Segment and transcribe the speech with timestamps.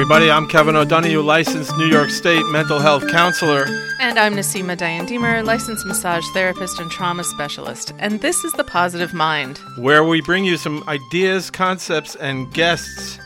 [0.00, 0.30] Everybody.
[0.30, 3.66] I'm Kevin O'Donoghue, licensed New York State mental health counselor.
[4.00, 7.92] And I'm Niseema Diane Deemer, licensed massage therapist and trauma specialist.
[7.98, 13.18] And this is The Positive Mind, where we bring you some ideas, concepts, and guests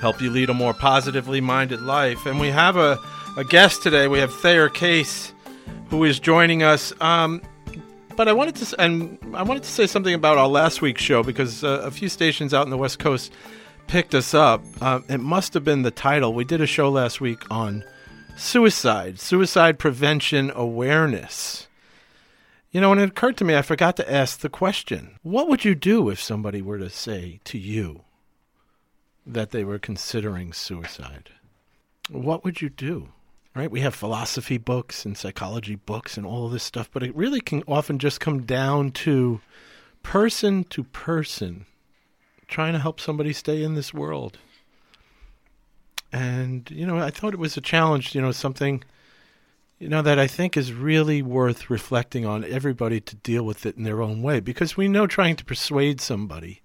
[0.00, 2.24] help you lead a more positively minded life.
[2.26, 2.96] And we have a,
[3.36, 4.06] a guest today.
[4.06, 5.34] We have Thayer Case,
[5.88, 6.92] who is joining us.
[7.00, 7.42] Um,
[8.14, 11.24] but I wanted to, and I wanted to say something about our last week's show
[11.24, 13.32] because uh, a few stations out in the West Coast
[13.90, 14.62] picked us up.
[14.80, 16.32] Uh, it must have been the title.
[16.32, 17.82] We did a show last week on
[18.36, 21.66] suicide, suicide prevention awareness.
[22.70, 25.64] You know, and it occurred to me, I forgot to ask the question what would
[25.64, 28.02] you do if somebody were to say to you
[29.26, 31.30] that they were considering suicide?
[32.08, 33.08] What would you do?
[33.56, 33.72] Right?
[33.72, 37.64] We have philosophy books and psychology books and all this stuff, but it really can
[37.66, 39.40] often just come down to
[40.04, 41.66] person to person
[42.50, 44.38] trying to help somebody stay in this world.
[46.12, 48.82] And, you know, I thought it was a challenge, you know, something,
[49.78, 53.76] you know, that I think is really worth reflecting on everybody to deal with it
[53.76, 56.60] in their own way because we know trying to persuade somebody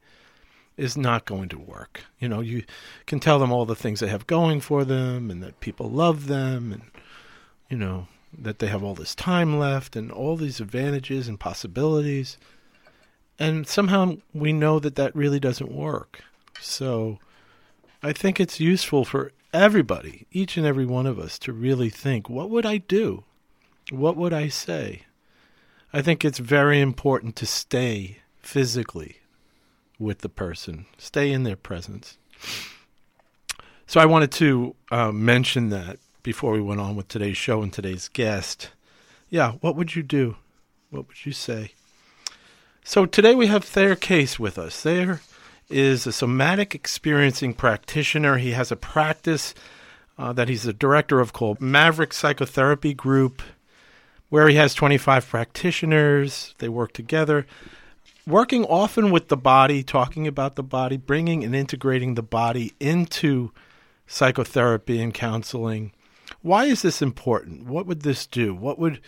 [0.77, 2.01] is not going to work.
[2.19, 2.63] You know, you
[3.05, 6.27] can tell them all the things they have going for them and that people love
[6.27, 6.83] them and,
[7.69, 12.37] you know, that they have all this time left and all these advantages and possibilities
[13.37, 16.21] and somehow we know that that really doesn't work.
[16.59, 17.19] So
[18.01, 22.29] I think it's useful for everybody, each and every one of us, to really think
[22.29, 23.23] what would I do?
[23.91, 25.03] What would I say?
[25.93, 29.17] I think it's very important to stay physically
[29.97, 32.17] with the person, stay in their presence.
[33.87, 37.71] So I wanted to uh, mention that before we went on with today's show and
[37.71, 38.71] today's guest.
[39.29, 40.35] Yeah, what would you do?
[40.89, 41.71] What would you say?
[42.87, 44.79] So today we have Thayer Case with us.
[44.79, 45.21] Thayer
[45.71, 48.37] is a somatic experiencing practitioner.
[48.37, 49.55] He has a practice
[50.19, 53.41] uh, that he's the director of called Maverick Psychotherapy Group,
[54.29, 56.53] where he has 25 practitioners.
[56.59, 57.47] They work together,
[58.27, 63.51] working often with the body, talking about the body, bringing and integrating the body into
[64.05, 65.91] psychotherapy and counseling.
[66.43, 67.65] Why is this important?
[67.65, 68.53] What would this do?
[68.53, 69.01] What would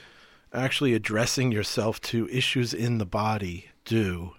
[0.53, 4.31] actually addressing yourself to issues in the body do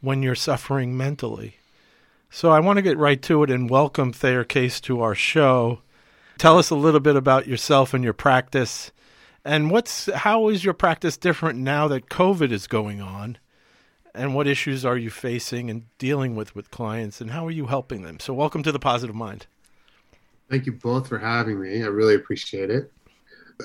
[0.00, 1.56] when you're suffering mentally.
[2.30, 5.80] So I want to get right to it and welcome Thayer Case to our show.
[6.36, 8.92] Tell us a little bit about yourself and your practice.
[9.44, 13.38] And what's how is your practice different now that COVID is going on?
[14.14, 17.66] And what issues are you facing and dealing with with clients and how are you
[17.66, 18.20] helping them?
[18.20, 19.46] So welcome to the Positive Mind.
[20.50, 21.82] Thank you both for having me.
[21.82, 22.92] I really appreciate it.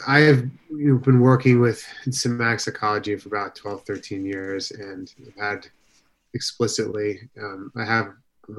[0.07, 5.13] I have you know, been working with somatic psychology for about 12, 13 years, and
[5.27, 5.67] I've had
[6.33, 8.13] explicitly, um, I have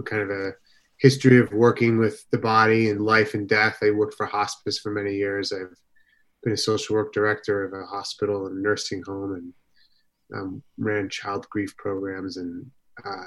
[0.05, 0.53] kind of a
[0.99, 3.79] history of working with the body and life and death.
[3.83, 5.53] I worked for hospice for many years.
[5.53, 5.77] I've
[6.43, 9.53] been a social work director of a hospital and nursing home and
[10.35, 12.71] um, ran child grief programs and
[13.05, 13.25] uh,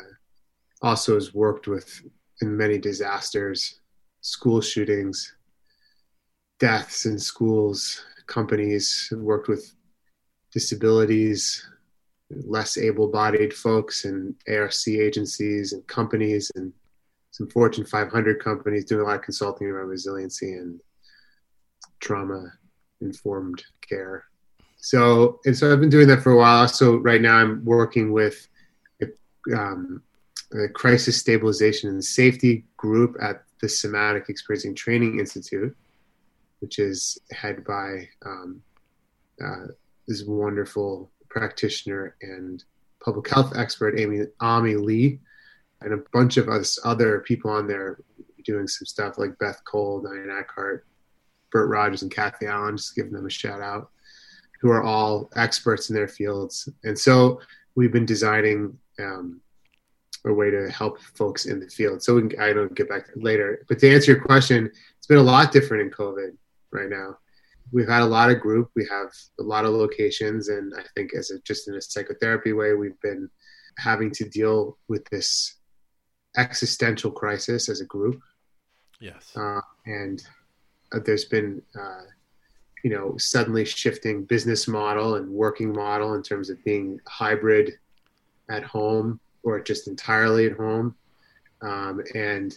[0.81, 2.01] also has worked with
[2.41, 3.81] in many disasters,
[4.21, 5.35] school shootings,
[6.59, 9.73] deaths in schools, companies, worked with
[10.51, 11.65] disabilities,
[12.29, 16.73] less able bodied folks, and ARC agencies and companies, and
[17.31, 20.79] some Fortune 500 companies doing a lot of consulting around resiliency and
[21.99, 22.51] trauma
[23.01, 24.25] informed care.
[24.77, 26.67] So, and so I've been doing that for a while.
[26.67, 28.47] So, right now I'm working with
[29.55, 30.01] um,
[30.53, 35.75] a crisis stabilization and safety group at the Somatic Experiencing Training Institute
[36.59, 38.61] which is head by um,
[39.43, 39.67] uh,
[40.07, 42.63] this wonderful practitioner and
[43.03, 45.19] public health expert, Amy Ami Lee,
[45.81, 47.99] and a bunch of us other people on there
[48.43, 50.85] doing some stuff like Beth Cole, Diane Eckhart,
[51.51, 53.91] Burt Rogers, and Kathy Allen, just giving them a shout out,
[54.61, 56.69] who are all experts in their fields.
[56.83, 57.41] And so
[57.75, 59.41] we've been designing um,
[60.25, 62.01] a way to help folks in the field.
[62.01, 63.63] So we can, I don't get back later.
[63.67, 66.35] But to answer your question, it's been a lot different in COVID
[66.71, 67.17] right now.
[67.71, 68.71] We've had a lot of group.
[68.75, 69.09] We have
[69.39, 72.99] a lot of locations, and I think as a, just in a psychotherapy way, we've
[73.01, 73.29] been
[73.77, 75.55] having to deal with this
[76.37, 78.21] existential crisis as a group.
[78.99, 80.23] Yes, uh, and
[80.93, 82.03] uh, there's been uh,
[82.83, 87.73] you know suddenly shifting business model and working model in terms of being hybrid
[88.49, 90.95] at home or just entirely at home,
[91.61, 92.55] um, and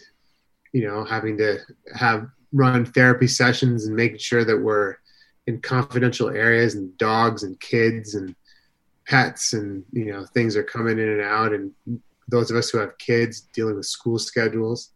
[0.71, 1.59] you know having to
[1.93, 4.97] have run therapy sessions and making sure that we're
[5.47, 8.35] in confidential areas and dogs and kids and
[9.07, 11.71] pets and you know things are coming in and out and
[12.27, 14.91] those of us who have kids dealing with school schedules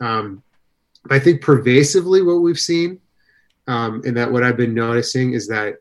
[0.00, 0.42] um,
[1.10, 3.00] I think pervasively what we've seen,
[3.66, 5.76] um, and that what I've been noticing is that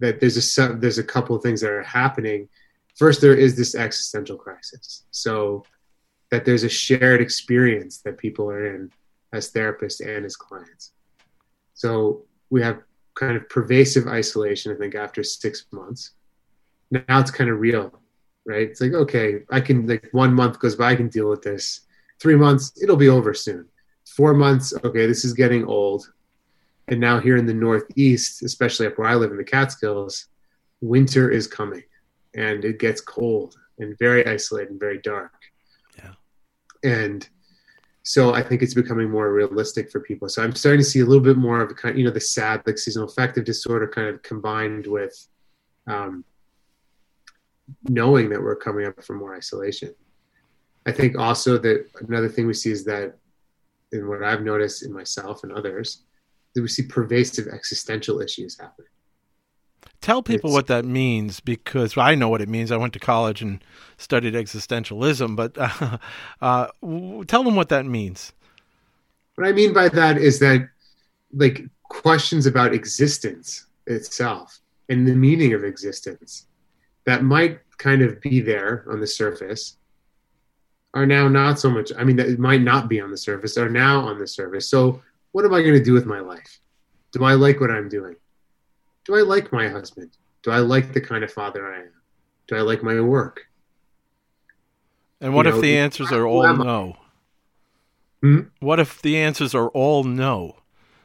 [0.00, 2.48] that there's a there's a couple of things that are happening.
[2.96, 5.04] First, there is this existential crisis.
[5.10, 5.64] So
[6.30, 8.90] that there's a shared experience that people are in
[9.32, 10.92] as therapists and as clients.
[11.74, 12.82] So we have
[13.14, 16.12] kind of pervasive isolation, I think, after six months.
[16.90, 18.00] Now it's kind of real,
[18.46, 18.68] right?
[18.68, 21.80] It's like, okay, I can, like, one month goes by, I can deal with this.
[22.20, 23.66] Three months, it'll be over soon.
[24.16, 26.10] Four months, okay, this is getting old.
[26.88, 30.26] And now here in the Northeast, especially up where I live in the Catskills,
[30.80, 31.82] winter is coming
[32.34, 35.32] and it gets cold and very isolated and very dark.
[35.98, 36.12] Yeah.
[36.84, 37.28] And
[38.08, 40.28] so I think it's becoming more realistic for people.
[40.28, 42.62] So I'm starting to see a little bit more of kind, you know, the SAD,
[42.64, 45.26] like seasonal affective disorder, kind of combined with
[45.88, 46.24] um,
[47.88, 49.92] knowing that we're coming up for more isolation.
[50.86, 53.16] I think also that another thing we see is that,
[53.90, 56.04] in what I've noticed in myself and others,
[56.54, 58.86] that we see pervasive existential issues happening.
[60.06, 62.70] Tell people it's, what that means because I know what it means.
[62.70, 63.60] I went to college and
[63.98, 65.98] studied existentialism, but uh,
[66.40, 68.32] uh, tell them what that means.
[69.34, 70.68] What I mean by that is that,
[71.32, 76.46] like, questions about existence itself and the meaning of existence
[77.04, 79.76] that might kind of be there on the surface
[80.94, 81.90] are now not so much.
[81.98, 84.70] I mean, that it might not be on the surface, are now on the surface.
[84.70, 86.60] So, what am I going to do with my life?
[87.10, 88.14] Do I like what I'm doing?
[89.06, 90.10] Do I like my husband?
[90.42, 91.92] Do I like the kind of father I am?
[92.48, 93.46] Do I like my work?
[95.20, 96.96] And what you if know, the answers are all no?
[98.22, 98.40] Hmm?
[98.60, 100.56] What if the answers are all no?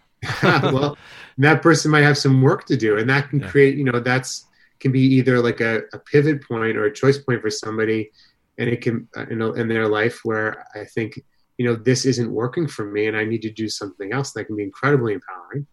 [0.44, 0.98] well,
[1.38, 3.50] that person might have some work to do, and that can yeah.
[3.50, 4.46] create, you know, that's
[4.80, 8.12] can be either like a, a, pivot point or a choice point for somebody,
[8.58, 11.20] and it can, uh, you know, in their life where I think
[11.62, 14.46] you know, this isn't working for me and I need to do something else that
[14.46, 15.68] can be incredibly empowering.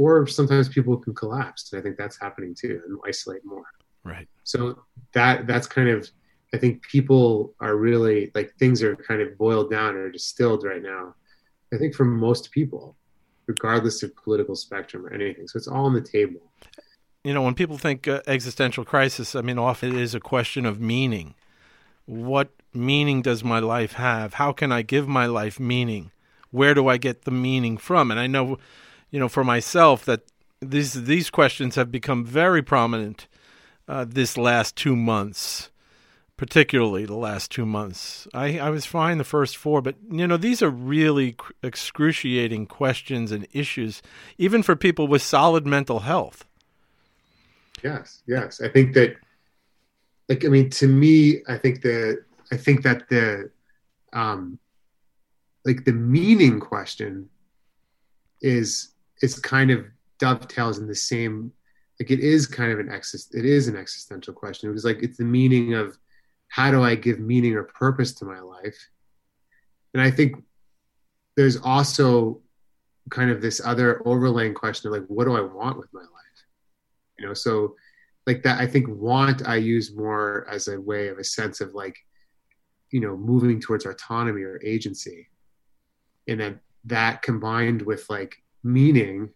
[0.00, 1.70] Or sometimes people can collapse.
[1.70, 3.66] And I think that's happening too and isolate more.
[4.02, 4.26] Right.
[4.44, 4.82] So
[5.12, 6.08] that that's kind of
[6.54, 10.82] I think people are really like things are kind of boiled down or distilled right
[10.82, 11.14] now.
[11.70, 12.96] I think for most people,
[13.46, 15.46] regardless of political spectrum or anything.
[15.46, 16.40] So it's all on the table.
[17.22, 20.64] You know, when people think uh, existential crisis, I mean, often it is a question
[20.64, 21.34] of meaning.
[22.06, 24.34] What meaning does my life have?
[24.34, 26.10] How can I give my life meaning?
[26.50, 28.10] Where do I get the meaning from?
[28.10, 28.58] And I know,
[29.10, 30.22] you know, for myself that
[30.60, 33.26] these these questions have become very prominent
[33.88, 35.70] uh, this last two months,
[36.36, 38.28] particularly the last two months.
[38.32, 43.32] I, I was fine the first four, but you know, these are really excruciating questions
[43.32, 44.02] and issues,
[44.38, 46.44] even for people with solid mental health.
[47.82, 49.16] Yes, yes, I think that.
[50.28, 52.22] Like, I mean, to me, I think that
[52.52, 53.50] I think that the
[54.12, 54.60] um,
[55.64, 57.28] like the meaning question
[58.40, 58.90] is
[59.22, 59.86] is kind of
[60.18, 61.52] dovetails in the same
[62.00, 64.70] like it is kind of an exist it is an existential question.
[64.70, 65.98] Because like it's the meaning of
[66.48, 68.88] how do I give meaning or purpose to my life?
[69.92, 70.42] And I think
[71.36, 72.40] there's also
[73.10, 76.08] kind of this other overlaying question of like what do I want with my life?
[77.18, 77.76] You know so
[78.26, 81.74] like that I think want I use more as a way of a sense of
[81.74, 81.98] like
[82.90, 85.28] you know moving towards autonomy or agency.
[86.28, 89.30] And then that combined with like meaning.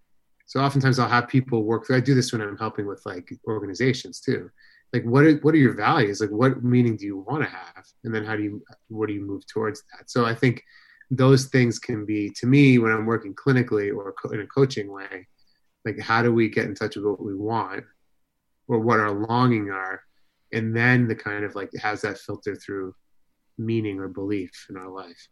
[0.46, 3.30] So oftentimes i'll have people work through i do this when i'm helping with like
[3.46, 4.50] organizations too.
[4.92, 6.20] Like what are, what are your values?
[6.20, 7.84] Like what meaning do you want to have?
[8.04, 10.10] And then how do you what do you move towards that?
[10.10, 10.62] So i think
[11.10, 15.26] those things can be to me when i'm working clinically or in a coaching way
[15.84, 17.84] like how do we get in touch with what we want
[18.68, 20.02] or what our longing are?
[20.52, 22.94] And then the kind of like has that filter through
[23.58, 25.28] meaning or belief in our life.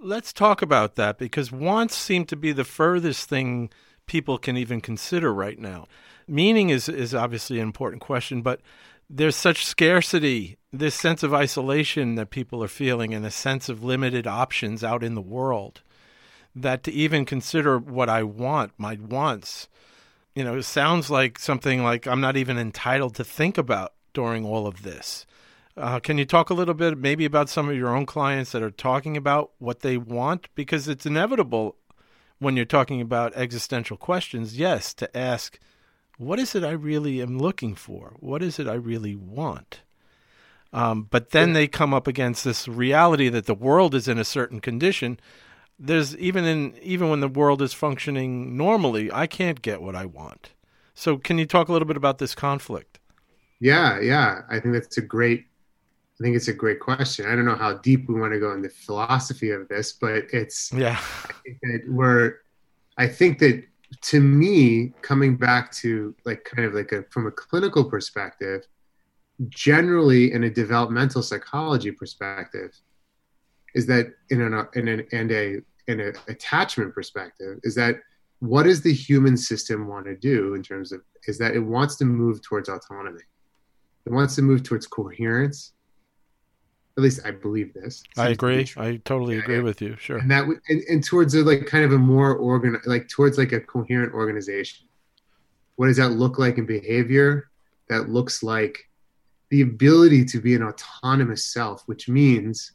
[0.00, 3.70] Let's talk about that because wants seem to be the furthest thing
[4.06, 5.86] people can even consider right now.
[6.28, 8.60] Meaning is is obviously an important question, but
[9.08, 13.82] there's such scarcity, this sense of isolation that people are feeling, and a sense of
[13.82, 15.82] limited options out in the world.
[16.54, 19.68] That to even consider what I want, my wants,
[20.36, 24.68] you know, sounds like something like I'm not even entitled to think about during all
[24.68, 25.26] of this.
[25.76, 28.62] Uh, can you talk a little bit maybe about some of your own clients that
[28.62, 30.48] are talking about what they want?
[30.54, 31.76] Because it's inevitable
[32.38, 35.58] when you're talking about existential questions, yes, to ask,
[36.18, 38.14] what is it I really am looking for?
[38.18, 39.82] What is it I really want?
[40.72, 44.24] Um, but then they come up against this reality that the world is in a
[44.24, 45.18] certain condition.
[45.78, 50.04] There's even in even when the world is functioning normally, I can't get what I
[50.04, 50.50] want.
[50.94, 53.00] So, can you talk a little bit about this conflict?
[53.58, 55.46] Yeah, yeah, I think that's a great
[56.20, 57.24] I think it's a great question.
[57.26, 60.24] I don't know how deep we want to go in the philosophy of this, but
[60.32, 61.00] it's yeah.
[61.46, 62.40] It, we're
[62.98, 63.64] I think that
[64.02, 68.66] to me, coming back to like kind of like a from a clinical perspective,
[69.48, 72.78] generally in a developmental psychology perspective,
[73.74, 77.96] is that in an in an and a in an attachment perspective, is that
[78.40, 81.96] what does the human system want to do in terms of is that it wants
[81.96, 83.22] to move towards autonomy.
[84.04, 85.72] It wants to move towards coherence
[87.00, 88.02] at least I believe this.
[88.16, 88.68] I agree.
[88.76, 89.62] I totally yeah, agree yeah.
[89.62, 89.96] with you.
[89.98, 90.18] Sure.
[90.18, 93.52] And that and, and towards a, like kind of a more organ like towards like
[93.52, 94.86] a coherent organization.
[95.76, 97.48] What does that look like in behavior?
[97.88, 98.78] That looks like
[99.48, 102.72] the ability to be an autonomous self, which means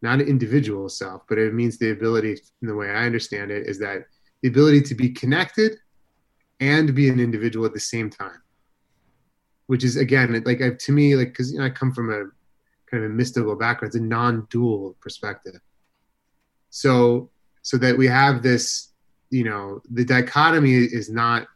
[0.00, 3.66] not an individual self, but it means the ability, in the way I understand it,
[3.66, 4.06] is that
[4.42, 5.76] the ability to be connected
[6.60, 8.40] and be an individual at the same time.
[9.66, 12.30] Which is again, like I, to me, like because you know, I come from a
[12.90, 13.90] kind of a mystical background.
[13.90, 15.60] It's a non-dual perspective.
[16.70, 17.30] So
[17.62, 18.92] so that we have this,
[19.30, 21.46] you know, the dichotomy is not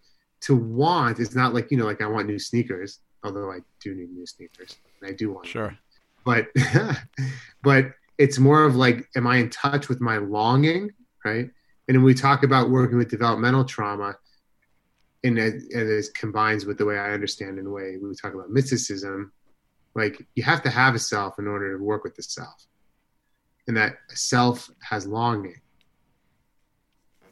[0.42, 1.18] to want.
[1.20, 4.26] It's not like you know, like I want new sneakers, although I do need new
[4.26, 4.76] sneakers.
[5.00, 5.46] And I do want.
[5.46, 5.68] Sure.
[5.68, 5.78] Them.
[6.24, 6.48] But
[7.62, 10.90] but it's more of like, am I in touch with my longing,
[11.24, 11.50] right?
[11.88, 14.16] And when we talk about working with developmental trauma,
[15.24, 18.34] and it, and it combines with the way I understand in the way we talk
[18.34, 19.32] about mysticism,
[19.94, 22.66] like you have to have a self in order to work with the self.
[23.66, 25.60] And that self has longing.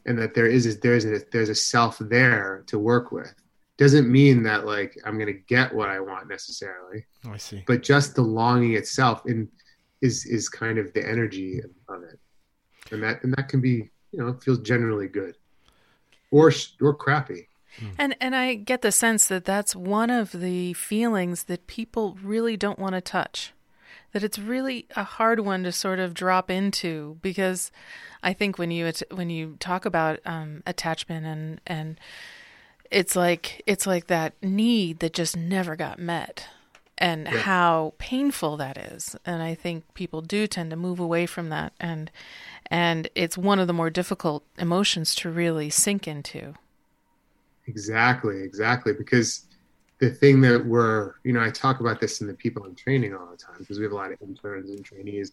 [0.05, 3.33] And that there is a, there's a there's a self there to work with.
[3.77, 7.05] Doesn't mean that like i'm going to get what i want necessarily.
[7.25, 7.63] Oh, i see.
[7.67, 9.49] But just the longing itself in
[10.01, 12.19] is is kind of the energy of it.
[12.91, 15.37] And that and that can be you know feels generally good.
[16.31, 16.51] Or
[16.81, 17.47] or crappy.
[17.97, 22.57] And and I get the sense that that's one of the feelings that people really
[22.57, 23.53] don't want to touch.
[24.13, 27.71] That it's really a hard one to sort of drop into because
[28.21, 31.99] I think when you when you talk about um, attachment and and
[32.91, 36.47] it's like it's like that need that just never got met
[36.97, 37.37] and yeah.
[37.39, 41.73] how painful that is and i think people do tend to move away from that
[41.79, 42.11] and
[42.67, 46.53] and it's one of the more difficult emotions to really sink into
[47.71, 48.91] Exactly, exactly.
[48.93, 49.45] Because
[49.99, 53.15] the thing that we're, you know, I talk about this in the people I'm training
[53.15, 55.31] all the time because we have a lot of interns and trainees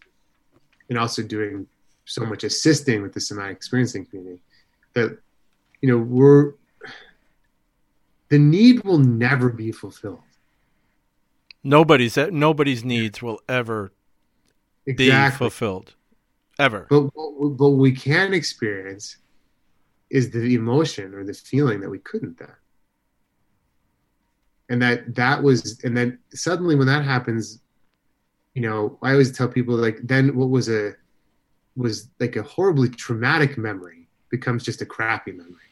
[0.89, 1.67] and also doing
[2.05, 4.41] so much assisting with the somatic experiencing community
[4.95, 5.19] that,
[5.81, 6.53] you know, we're,
[8.29, 10.21] the need will never be fulfilled.
[11.65, 13.93] Nobody's nobody's needs will ever
[14.87, 15.35] exactly.
[15.35, 15.95] be fulfilled,
[16.59, 16.87] ever.
[16.89, 17.11] But
[17.57, 19.17] but we can experience
[20.11, 22.53] is the emotion or the feeling that we couldn't then.
[24.71, 27.61] And that that was and then suddenly when that happens
[28.55, 30.93] you know i always tell people like then what was a
[31.77, 35.69] was like a horribly traumatic memory becomes just a crappy memory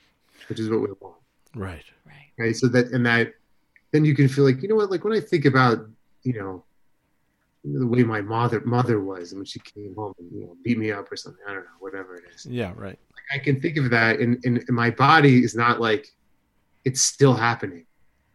[0.49, 1.17] which is what we want.
[1.55, 1.85] Right.
[2.05, 2.31] Right.
[2.39, 2.57] Right?
[2.57, 3.35] So that and that
[3.93, 5.87] then you can feel like you know what like when i think about
[6.23, 6.65] you know
[7.65, 10.79] the way my mother mother was and when she came home and you know beat
[10.79, 12.47] me up or something i don't know whatever it is.
[12.47, 12.99] Yeah right
[13.33, 16.07] I can think of that, and, and, my body is not like
[16.85, 17.87] it's still happening.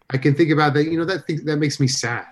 [0.10, 0.86] I can think about that.
[0.86, 2.26] You know, that thing, that makes me sad.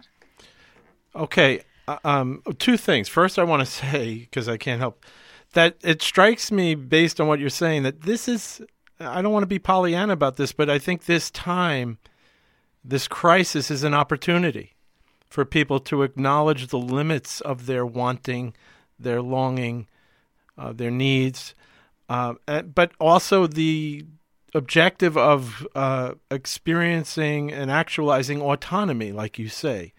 [1.16, 3.08] Okay, uh, um, two things.
[3.08, 5.06] First, I want to say because I can't help
[5.54, 8.62] that it strikes me based on what you're saying that this is.
[9.00, 12.00] I don't want to be Pollyanna about this, but I think this time,
[12.84, 14.76] this crisis is an opportunity
[15.30, 18.54] for people to acknowledge the limits of their wanting,
[19.00, 19.88] their longing,
[20.58, 21.54] uh, their needs,
[22.10, 24.06] uh, but also the
[24.56, 29.94] objective of uh, experiencing and actualizing autonomy, like you say,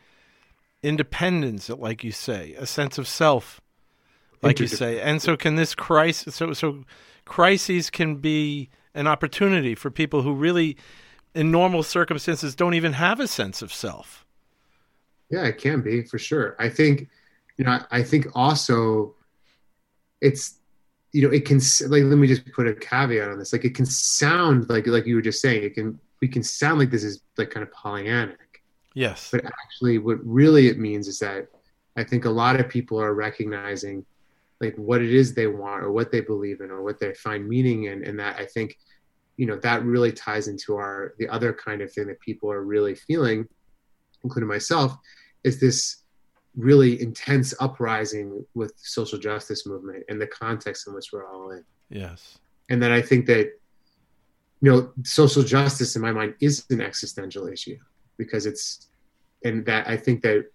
[0.83, 3.61] independence, like you say, a sense of self,
[4.43, 5.01] like you say.
[5.01, 6.35] And so, can this crisis?
[6.35, 6.85] So, so
[7.25, 10.77] crises can be an opportunity for people who really,
[11.35, 14.27] in normal circumstances, don't even have a sense of self.
[15.31, 16.57] Yeah, it can be for sure.
[16.59, 17.09] I think,
[17.57, 19.15] you know, I think also
[20.21, 20.60] it's
[21.13, 23.53] you know it can like let me just put a caveat on this.
[23.53, 26.79] Like it can sound like like you were just saying it can we can sound
[26.79, 28.37] like this is like kind of pollyannic.
[28.95, 29.31] Yes.
[29.31, 31.49] But actually what really it means is that
[31.97, 34.05] i think a lot of people are recognizing
[34.61, 37.49] like what it is they want or what they believe in or what they find
[37.49, 38.05] meaning in.
[38.05, 38.79] And that i think
[39.37, 42.63] you know that really ties into our the other kind of thing that people are
[42.63, 43.49] really feeling
[44.23, 44.97] including myself
[45.45, 46.03] is this
[46.57, 51.65] really intense uprising with social justice movement and the context in which we're all in.
[51.91, 52.39] Yes.
[52.69, 53.53] And then I think that
[54.63, 57.79] you know social justice in my mind is an existential issue
[58.17, 58.89] because it's
[59.45, 60.51] and that I think that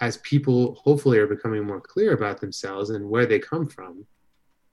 [0.00, 4.06] as people hopefully are becoming more clear about themselves and where they come from,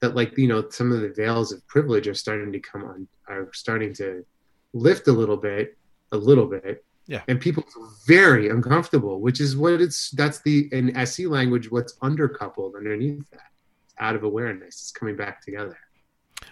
[0.00, 3.08] that like you know some of the veils of privilege are starting to come on,
[3.28, 4.24] are starting to
[4.72, 5.76] lift a little bit,
[6.12, 6.84] a little bit.
[7.08, 7.22] Yeah.
[7.26, 7.64] And people
[8.06, 13.50] very uncomfortable, which is what it's that's the in SE language what's undercoupled underneath that.
[13.98, 14.74] out of awareness.
[14.76, 15.76] It's coming back together.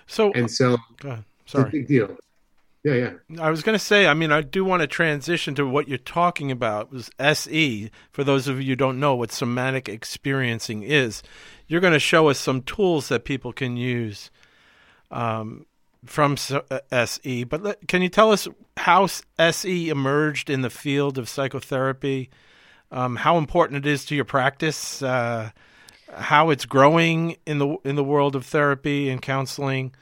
[0.06, 1.24] So And so go ahead.
[1.44, 1.70] it's a sorry.
[1.70, 2.16] big deal.
[2.84, 2.94] Yeah,
[3.28, 3.42] yeah.
[3.42, 5.98] I was going to say, I mean, I do want to transition to what you're
[5.98, 7.90] talking about was SE.
[8.12, 11.22] For those of you who don't know what somatic experiencing is,
[11.66, 14.30] you're going to show us some tools that people can use
[15.10, 15.66] um,
[16.04, 17.44] from uh, SE.
[17.44, 22.30] But let, can you tell us how SE emerged in the field of psychotherapy?
[22.90, 25.02] Um, how important it is to your practice?
[25.02, 25.50] Uh,
[26.12, 29.92] how it's growing in the in the world of therapy and counseling?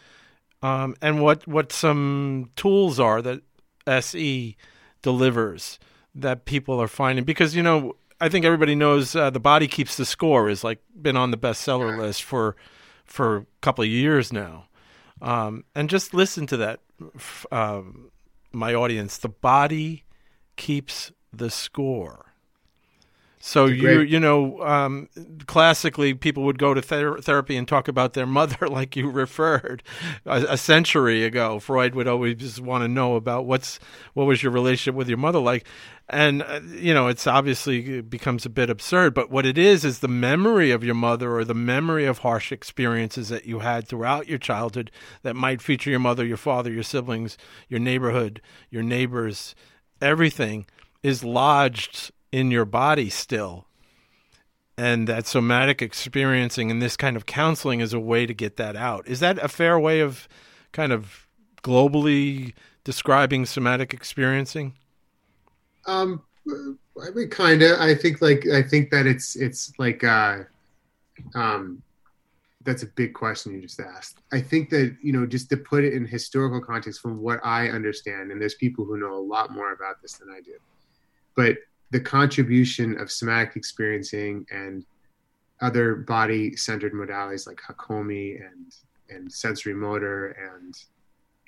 [0.64, 3.42] um, and what what some tools are that
[3.86, 4.56] SE
[5.02, 5.78] delivers
[6.14, 9.98] that people are finding because you know I think everybody knows uh, the body keeps
[9.98, 12.56] the score is like been on the bestseller list for
[13.04, 14.64] for a couple of years now,
[15.24, 16.80] um, and just listen to that,
[17.50, 18.10] um,
[18.52, 19.16] my audience.
[19.16, 20.04] The body
[20.56, 22.33] keeps the score.
[23.46, 25.10] So you you know um,
[25.46, 29.82] classically people would go to ther- therapy and talk about their mother like you referred
[30.24, 31.60] a, a century ago.
[31.60, 33.78] Freud would always just want to know about what's
[34.14, 35.66] what was your relationship with your mother like,
[36.08, 39.12] and uh, you know it's obviously it becomes a bit absurd.
[39.12, 42.50] But what it is is the memory of your mother or the memory of harsh
[42.50, 46.82] experiences that you had throughout your childhood that might feature your mother, your father, your
[46.82, 47.36] siblings,
[47.68, 49.54] your neighborhood, your neighbors,
[50.00, 50.64] everything
[51.02, 53.64] is lodged in your body still.
[54.76, 58.74] And that somatic experiencing and this kind of counseling is a way to get that
[58.74, 59.06] out.
[59.06, 60.28] Is that a fair way of
[60.72, 61.28] kind of
[61.62, 64.74] globally describing somatic experiencing?
[65.86, 66.22] Um,
[67.00, 67.78] I mean, kind of.
[67.78, 70.40] I think like I think that it's it's like uh,
[71.36, 71.80] um,
[72.64, 74.18] that's a big question you just asked.
[74.32, 77.68] I think that you know just to put it in historical context from what I
[77.68, 80.56] understand, and there's people who know a lot more about this than I do,
[81.36, 81.58] but
[81.94, 84.84] the contribution of somatic experiencing and
[85.60, 88.74] other body-centered modalities like Hakomi and
[89.10, 90.74] and sensory motor and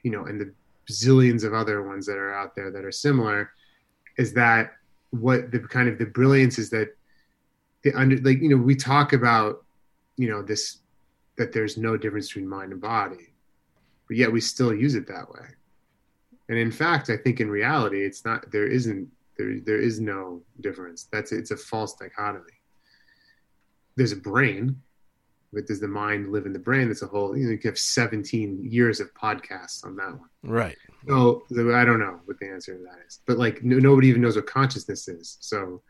[0.04, 0.52] you know and the
[0.88, 3.50] zillions of other ones that are out there that are similar
[4.18, 4.74] is that
[5.10, 6.96] what the kind of the brilliance is that
[7.82, 9.64] the under like you know we talk about
[10.16, 10.78] you know this
[11.38, 13.34] that there's no difference between mind and body
[14.06, 15.48] but yet we still use it that way.
[16.48, 20.42] And in fact i think in reality it's not there isn't there there is no
[20.60, 22.44] difference that's it's a false dichotomy
[23.96, 24.80] there's a brain
[25.52, 27.78] but does the mind live in the brain that's a whole you know you have
[27.78, 30.76] 17 years of podcasts on that one Right.
[31.06, 33.20] the- I don't know what the answer to that is.
[33.26, 35.38] But like, no, nobody even knows what consciousness is.
[35.40, 35.82] So,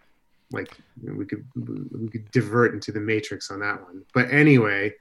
[0.53, 0.71] like,
[1.03, 4.03] we could we could divert into the matrix on that one.
[4.15, 4.95] But anyway,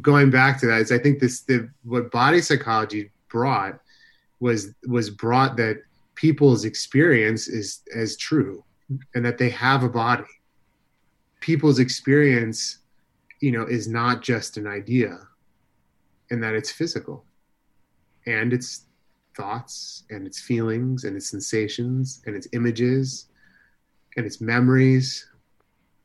[0.00, 3.80] going back to that is, I think this the what body psychology brought
[4.40, 5.82] was was brought that
[6.14, 8.64] people's experience is as true,
[9.14, 10.24] and that they have a body.
[11.40, 12.78] People's experience,
[13.40, 15.18] you know, is not just an idea,
[16.30, 17.24] and that it's physical,
[18.26, 18.86] and it's
[19.36, 23.28] thoughts and its feelings and its sensations and its images
[24.16, 25.26] and its memories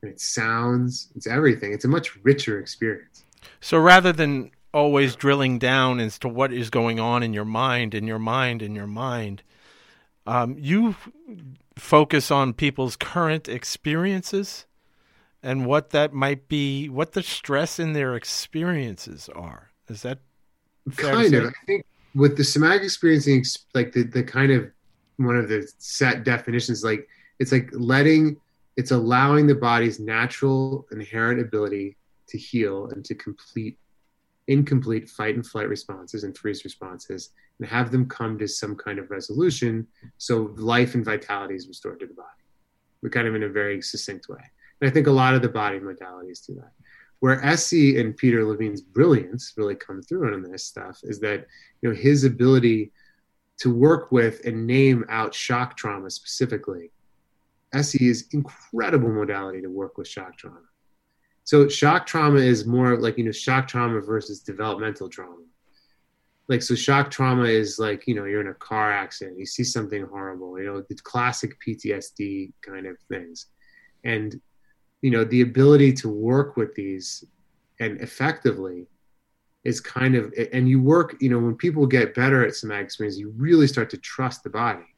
[0.02, 1.10] and its sounds.
[1.15, 1.74] It's everything.
[1.74, 3.26] It's a much richer experience.
[3.60, 7.93] So rather than always drilling down as to what is going on in your mind,
[7.93, 9.43] in your mind, in your mind,
[10.28, 11.10] um, you f-
[11.76, 14.66] focus on people's current experiences
[15.42, 19.72] and what that might be, what the stress in their experiences are.
[19.88, 20.20] Is that
[20.96, 21.86] kind of i think
[22.16, 24.70] with the somatic experiencing like the, the kind of
[25.18, 27.08] one of the set definitions like
[27.40, 28.38] it's like letting
[28.78, 33.78] it's allowing the body's natural inherent ability to heal and to complete
[34.48, 39.00] incomplete fight and flight responses and freeze responses and have them come to some kind
[39.00, 42.28] of resolution so life and vitality is restored to the body
[43.02, 44.43] but kind of in a very succinct way
[44.82, 46.72] and i think a lot of the body modalities do that
[47.20, 51.48] where SE and Peter Levine's brilliance really come through on this stuff is that
[51.82, 52.91] you know his ability
[53.60, 56.91] to work with and name out shock trauma specifically.
[57.74, 60.62] SE is incredible modality to work with shock trauma.
[61.43, 65.43] So shock trauma is more like you know shock trauma versus developmental trauma.
[66.48, 69.64] Like so shock trauma is like you know you're in a car accident, you see
[69.64, 73.48] something horrible, you know the classic PTSD kind of things.
[74.04, 74.40] And
[75.02, 77.24] you know the ability to work with these
[77.80, 78.88] and effectively
[79.64, 83.18] is kind of and you work you know when people get better at somatic experience
[83.18, 84.96] you really start to trust the body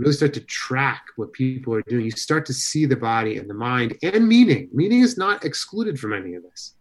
[0.00, 3.48] really start to track what people are doing, you start to see the body and
[3.48, 4.68] the mind and meaning.
[4.72, 6.74] Meaning is not excluded from any of this.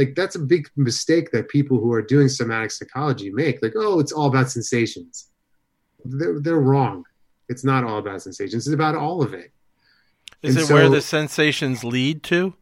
[0.00, 3.62] Like that's a big mistake that people who are doing somatic psychology make.
[3.62, 5.28] Like, oh, it's all about sensations.
[6.06, 7.04] They're, they're wrong.
[7.50, 8.66] It's not all about sensations.
[8.66, 9.52] It's about all of it.
[10.40, 12.54] Is and it so, where the sensations lead to?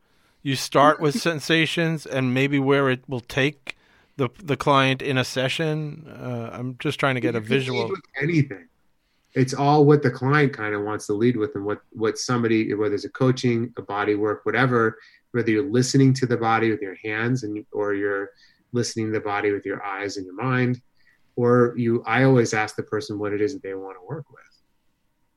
[0.43, 3.77] You start with sensations, and maybe where it will take
[4.17, 6.09] the the client in a session.
[6.09, 7.93] Uh, I'm just trying to get a visual.
[8.21, 8.67] anything
[9.35, 12.75] it's all what the client kind of wants to lead with and what what somebody
[12.75, 14.99] whether it's a coaching a body work whatever
[15.33, 18.31] whether you're listening to the body with your hands and or you're
[18.73, 20.81] listening to the body with your eyes and your mind
[21.37, 24.25] or you i always ask the person what it is that they want to work
[24.31, 24.63] with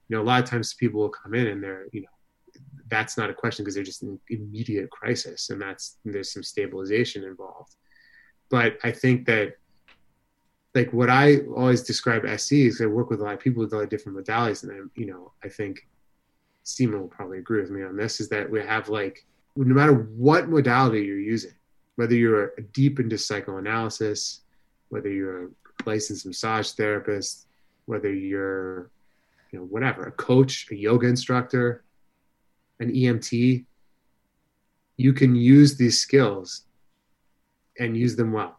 [0.07, 2.07] you know a lot of times people will come in and they're you know
[2.89, 7.23] that's not a question because they're just in immediate crisis and that's there's some stabilization
[7.23, 7.75] involved
[8.49, 9.53] but i think that
[10.73, 13.73] like what I always describe SE is I work with a lot of people with
[13.73, 15.87] a lot of different modalities, and I, you know, I think
[16.63, 18.19] Steven will probably agree with me on this.
[18.19, 19.25] Is that we have like
[19.55, 21.53] no matter what modality you're using,
[21.95, 24.41] whether you're deep into psychoanalysis,
[24.89, 25.49] whether you're a
[25.85, 27.47] licensed massage therapist,
[27.85, 28.89] whether you're,
[29.51, 31.83] you know, whatever, a coach, a yoga instructor,
[32.79, 33.65] an EMT,
[34.97, 36.65] you can use these skills
[37.79, 38.57] and use them well.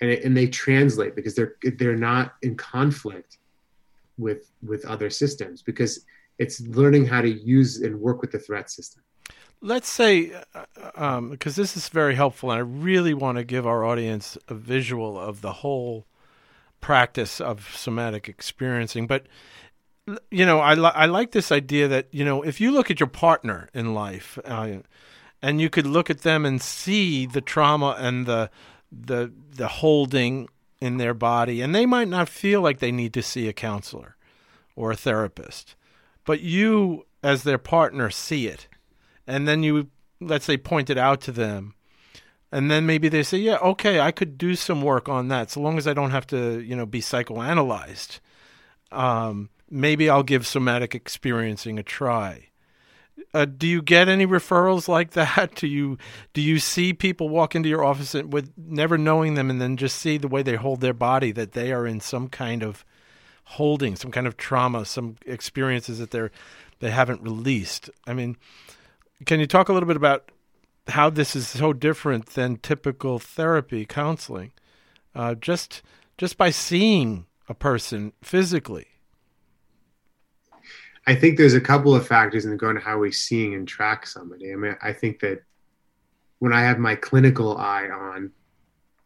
[0.00, 3.38] And, it, and they translate because they're they're not in conflict
[4.18, 6.04] with with other systems because
[6.38, 9.02] it's learning how to use and work with the threat system
[9.62, 10.64] let's say uh,
[10.96, 14.54] um, because this is very helpful and i really want to give our audience a
[14.54, 16.04] visual of the whole
[16.80, 19.26] practice of somatic experiencing but
[20.30, 23.00] you know i, li- I like this idea that you know if you look at
[23.00, 24.78] your partner in life uh,
[25.40, 28.50] and you could look at them and see the trauma and the
[28.90, 30.48] the the holding
[30.80, 34.16] in their body and they might not feel like they need to see a counselor
[34.74, 35.76] or a therapist
[36.24, 38.66] but you as their partner see it
[39.26, 39.88] and then you
[40.20, 41.74] let's say point it out to them
[42.50, 45.60] and then maybe they say yeah okay i could do some work on that so
[45.60, 48.20] long as i don't have to you know be psychoanalyzed
[48.90, 52.48] um, maybe i'll give somatic experiencing a try
[53.34, 55.54] uh, do you get any referrals like that?
[55.56, 55.98] Do you
[56.34, 59.96] do you see people walk into your office with never knowing them, and then just
[59.96, 62.84] see the way they hold their body that they are in some kind of
[63.44, 66.30] holding, some kind of trauma, some experiences that they're
[66.80, 67.90] they haven't released?
[68.06, 68.36] I mean,
[69.26, 70.30] can you talk a little bit about
[70.88, 74.52] how this is so different than typical therapy counseling?
[75.14, 75.82] Uh, just
[76.18, 78.86] just by seeing a person physically
[81.06, 84.06] I think there's a couple of factors in going to how we're seeing and track
[84.06, 84.52] somebody.
[84.52, 85.42] I mean, I think that
[86.38, 88.30] when I have my clinical eye on,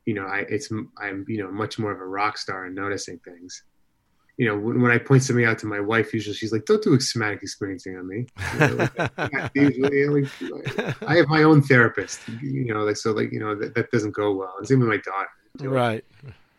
[0.04, 3.18] you know, I it's I'm you know much more of a rock star in noticing
[3.20, 3.62] things.
[4.36, 6.82] You know, when, when I point something out to my wife, usually she's like, "Don't
[6.82, 8.26] do somatic experiencing on me."
[9.54, 12.20] You know, like, I have my own therapist.
[12.42, 14.54] You know, like so, like you know that, that doesn't go well.
[14.58, 15.70] And same with my daughter.
[15.70, 16.04] Right.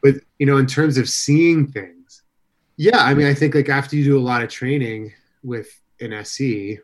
[0.02, 2.24] But you know, in terms of seeing things,
[2.78, 5.14] yeah, I mean, I think like after you do a lot of training,
[5.48, 6.80] with an SE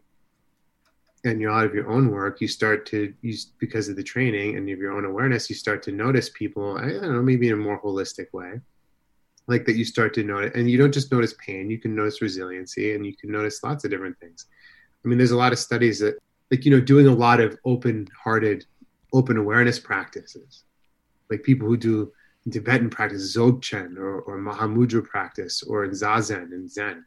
[1.26, 4.58] and you're out of your own work, you start to use because of the training
[4.58, 7.54] and of your own awareness, you start to notice people, I don't know, maybe in
[7.54, 8.60] a more holistic way.
[9.48, 12.22] Like that you start to notice and you don't just notice pain, you can notice
[12.22, 14.46] resiliency and you can notice lots of different things.
[15.04, 16.18] I mean, there's a lot of studies that
[16.50, 18.66] like, you know, doing a lot of open hearted,
[19.12, 20.64] open awareness practices,
[21.30, 22.12] like people who do
[22.52, 27.06] Tibetan practice, Dzogchen or, or Mahamudra practice or Zazen and Zen.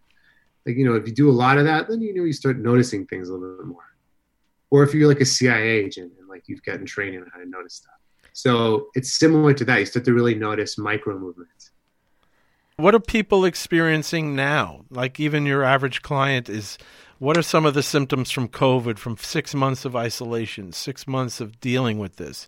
[0.64, 2.58] Like you know if you do a lot of that then you know you start
[2.58, 3.94] noticing things a little bit more.
[4.70, 7.48] Or if you're like a cia agent and like you've gotten training on how to
[7.48, 7.94] notice stuff.
[8.32, 9.78] So it's similar to that.
[9.78, 11.70] You start to really notice micro movements
[12.76, 16.78] what are people experiencing now like even your average client is
[17.18, 21.40] what are some of the symptoms from covid from six months of isolation six months
[21.40, 22.46] of dealing with this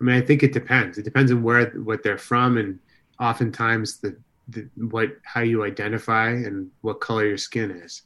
[0.00, 2.78] i mean i think it depends it depends on where what they're from and
[3.20, 4.16] oftentimes the
[4.48, 8.02] the, what how you identify and what color your skin is.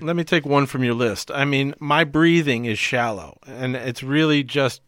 [0.00, 1.30] Let me take one from your list.
[1.30, 4.80] I mean, my breathing is shallow, and it's really just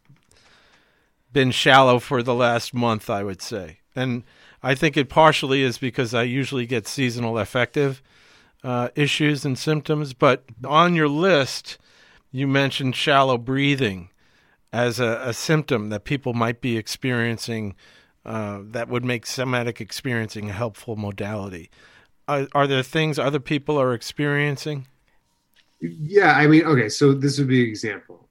[1.32, 3.78] been shallow for the last month, I would say.
[3.96, 4.24] And
[4.62, 8.02] I think it partially is because I usually get seasonal affective
[8.62, 10.12] uh, issues and symptoms.
[10.12, 11.78] But on your list,
[12.30, 14.10] you mentioned shallow breathing
[14.72, 17.74] as a, a symptom that people might be experiencing
[18.24, 21.70] uh, that would make somatic experiencing a helpful modality.
[22.28, 24.86] Are, are there things other people are experiencing?
[25.80, 28.28] Yeah, I mean, okay, so this would be an example.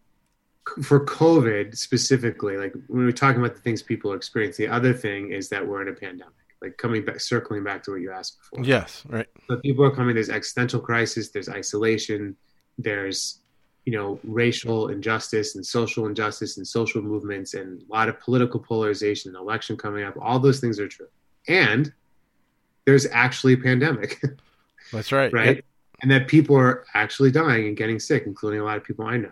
[0.82, 4.94] For COVID specifically, like when we're talking about the things people are experiencing, the other
[4.94, 6.34] thing is that we're in a pandemic.
[6.62, 8.66] like coming back, circling back to what you asked before.
[8.66, 9.28] Yes, right.
[9.48, 10.16] But people are coming.
[10.16, 11.30] There's existential crisis.
[11.30, 12.36] There's isolation.
[12.78, 13.40] There's
[13.86, 18.60] you know racial injustice and social injustice and social movements and a lot of political
[18.60, 19.36] polarization.
[19.36, 20.16] And election coming up.
[20.22, 21.08] All those things are true.
[21.48, 21.94] And
[22.86, 24.22] there's actually a pandemic.
[24.92, 25.32] That's right.
[25.32, 25.56] right?
[25.58, 25.66] Yep.
[26.02, 29.18] And that people are actually dying and getting sick, including a lot of people I
[29.18, 29.32] know.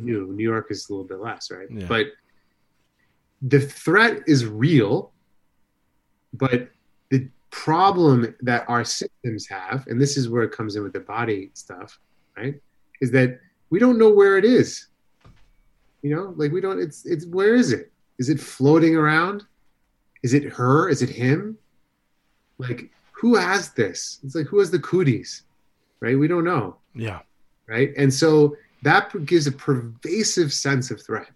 [0.00, 1.68] New New York is a little bit less, right?
[1.70, 1.86] Yeah.
[1.86, 2.06] But
[3.42, 5.12] the threat is real,
[6.34, 6.68] but
[7.10, 11.00] the problem that our systems have, and this is where it comes in with the
[11.00, 11.98] body stuff,
[12.36, 12.54] right?
[13.00, 14.86] Is that we don't know where it is.
[16.02, 16.80] You know, like we don't.
[16.80, 17.92] It's it's where is it?
[18.18, 19.44] Is it floating around?
[20.22, 20.88] Is it her?
[20.88, 21.56] Is it him?
[22.58, 24.18] Like who has this?
[24.24, 25.42] It's like who has the cooties,
[26.00, 26.18] right?
[26.18, 27.20] We don't know Yeah.
[27.66, 27.92] right?
[27.98, 31.30] And so that gives a pervasive sense of threat.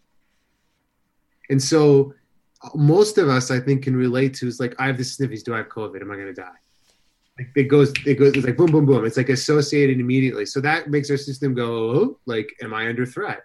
[1.51, 2.15] And so
[2.63, 5.43] uh, most of us, I think, can relate to is like, I have the sniffies.
[5.43, 6.01] Do I have COVID?
[6.01, 6.59] Am I going to die?
[7.39, 9.05] Like it goes, it goes, it's like boom, boom, boom.
[9.05, 10.47] It's like associated immediately.
[10.47, 13.43] So that makes our system go, oh, like, am I under threat?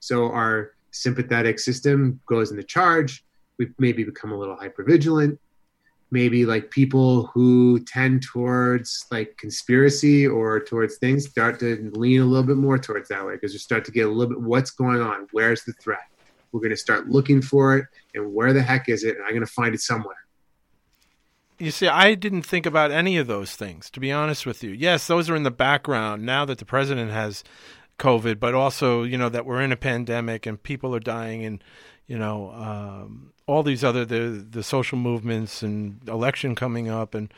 [0.00, 3.24] So our sympathetic system goes into charge.
[3.58, 5.38] We maybe become a little hypervigilant.
[6.12, 12.24] Maybe like people who tend towards like conspiracy or towards things start to lean a
[12.24, 14.70] little bit more towards that way because you start to get a little bit what's
[14.70, 15.28] going on?
[15.30, 16.08] Where's the threat?
[16.50, 19.16] We're going to start looking for it and where the heck is it?
[19.16, 20.16] And I'm going to find it somewhere.
[21.60, 24.70] You see, I didn't think about any of those things, to be honest with you.
[24.70, 27.44] Yes, those are in the background now that the president has
[27.98, 31.62] COVID, but also, you know, that we're in a pandemic and people are dying and,
[32.10, 37.32] you know, um, all these other, the, the social movements and election coming up and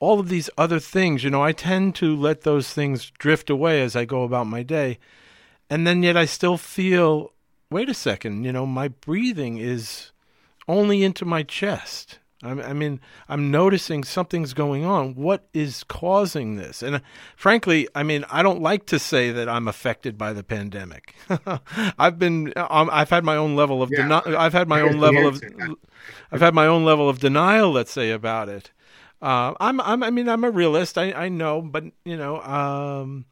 [0.00, 1.22] all of these other things.
[1.22, 4.62] You know, I tend to let those things drift away as I go about my
[4.62, 4.98] day.
[5.68, 7.32] And then yet I still feel,
[7.70, 10.12] wait a second, you know, my breathing is
[10.66, 12.18] only into my chest.
[12.44, 15.14] I I mean, I'm noticing something's going on.
[15.14, 16.82] What is causing this?
[16.82, 17.00] And uh,
[17.36, 21.14] frankly, I mean, I don't like to say that I'm affected by the pandemic.
[21.98, 24.08] I've been, um, I've had my own level of, Yeah.
[24.08, 25.42] deni- I've had my own level of.
[26.30, 27.70] I've had my own level of denial.
[27.72, 28.70] Let's say about it.
[29.22, 30.98] Uh, I'm, I'm, I mean, I'm a realist.
[30.98, 33.24] I, I know, but you know, um,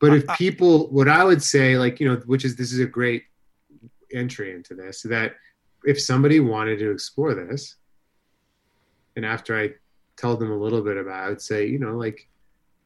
[0.00, 2.86] But if people, what I would say, like, you know, which is this is a
[2.86, 3.24] great
[4.12, 5.34] entry into this, that
[5.84, 7.76] if somebody wanted to explore this,
[9.16, 9.70] and after I
[10.16, 12.28] tell them a little bit about it, I'd say, you know, like,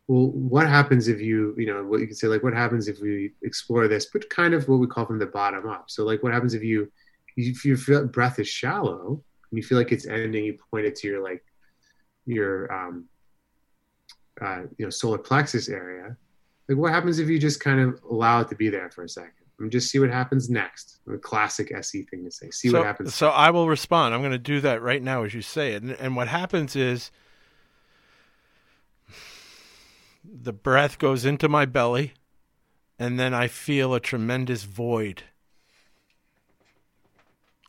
[0.06, 3.00] well, what happens if you, you know, what you could say, like, what happens if
[3.00, 5.90] we explore this, but kind of what we call from the bottom up.
[5.90, 6.90] So, like, what happens if you,
[7.36, 11.08] if your breath is shallow and you feel like it's ending, you point it to
[11.08, 11.44] your, like,
[12.26, 13.04] your, um,
[14.40, 16.16] uh, you know, solar plexus area
[16.68, 19.08] like what happens if you just kind of allow it to be there for a
[19.08, 22.78] second and just see what happens next the classic se thing to say see so,
[22.78, 24.14] what happens So I will respond.
[24.14, 25.82] I'm going to do that right now as you say it.
[25.82, 27.10] And, and what happens is
[30.24, 32.12] the breath goes into my belly,
[32.98, 35.24] and then I feel a tremendous void.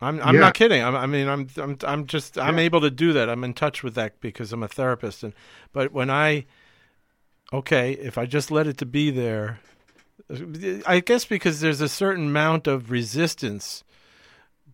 [0.01, 0.41] I'm I'm Yeah.
[0.41, 0.81] not kidding.
[0.81, 2.63] I'm, I mean, I'm I'm I'm just I'm Yeah.
[2.65, 3.29] able to do that.
[3.29, 5.23] I'm in touch with that because I'm a therapist.
[5.23, 5.33] And
[5.73, 6.45] but when I
[7.51, 9.59] okay, if I just let it to be there,
[10.29, 13.83] I guess because there's a certain amount of resistance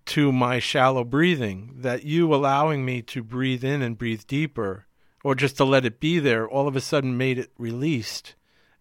[0.07, 4.85] to my shallow breathing that you allowing me to breathe in and breathe deeper
[5.23, 8.35] or just to let it be there all of a sudden made it released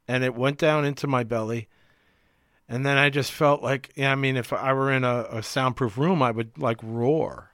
[0.08, 1.68] and it went down into my belly.
[2.68, 5.42] And then I just felt like yeah I mean if I were in a, a
[5.42, 7.52] soundproof room I would like roar.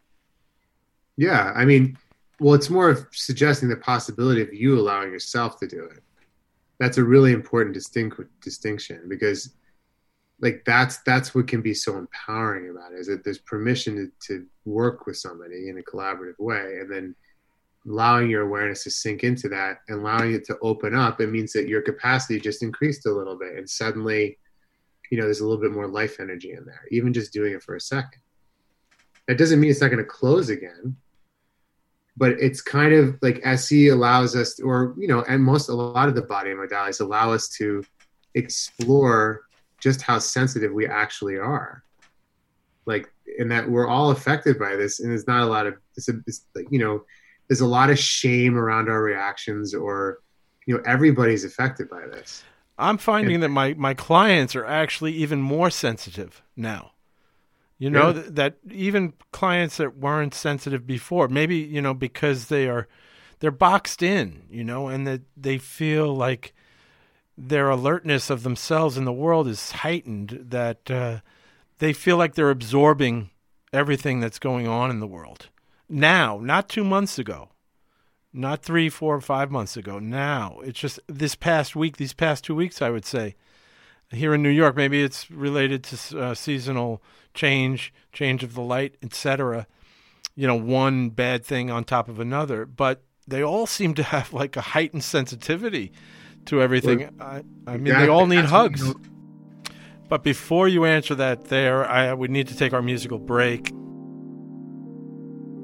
[1.16, 1.98] Yeah i mean
[2.40, 6.02] well it's more of suggesting the possibility of you allowing yourself to do it
[6.80, 9.54] that's a really important distinct distinction because
[10.40, 14.26] like that's that's what can be so empowering about it is that there's permission to,
[14.26, 17.14] to work with somebody in a collaborative way and then
[17.86, 21.52] allowing your awareness to sink into that and allowing it to open up it means
[21.52, 24.38] that your capacity just increased a little bit and suddenly
[25.10, 27.62] you know there's a little bit more life energy in there even just doing it
[27.62, 28.20] for a second.
[29.28, 30.96] That doesn't mean it's not going to close again
[32.20, 36.06] but it's kind of like SE allows us, or you know, and most a lot
[36.06, 37.82] of the body modalities allow us to
[38.34, 39.46] explore
[39.80, 41.82] just how sensitive we actually are,
[42.84, 46.10] like, and that we're all affected by this, and there's not a lot of, it's,
[46.10, 47.02] a, it's you know,
[47.48, 50.18] there's a lot of shame around our reactions, or
[50.66, 52.44] you know, everybody's affected by this.
[52.76, 56.92] I'm finding that my, my clients are actually even more sensitive now.
[57.80, 58.12] You know, Yeah.
[58.12, 62.86] th- that even clients that weren't sensitive before, maybe, you know, because they are
[63.40, 66.52] they're boxed in, you know, and that they feel like
[67.38, 71.20] their alertness of themselves in the world is heightened that uh,
[71.78, 73.30] they feel like they're absorbing
[73.72, 75.48] everything that's going on in the world.
[75.88, 77.48] Now, not 2 months ago.
[78.32, 79.98] not three, four, five months ago.
[79.98, 83.34] Now it's just this past week, these past two weeks, I would say.
[84.12, 88.96] Here in New York, maybe it's related to uh, seasonal change, change of the light,
[89.02, 89.66] etc.
[90.34, 94.32] You know, one bad thing on top of another, but they all seem to have
[94.32, 95.92] like a heightened sensitivity
[96.46, 97.14] to everything.
[97.20, 98.82] I, I mean, they all need hugs.
[100.08, 103.72] But before you answer that, there, I would need to take our musical break.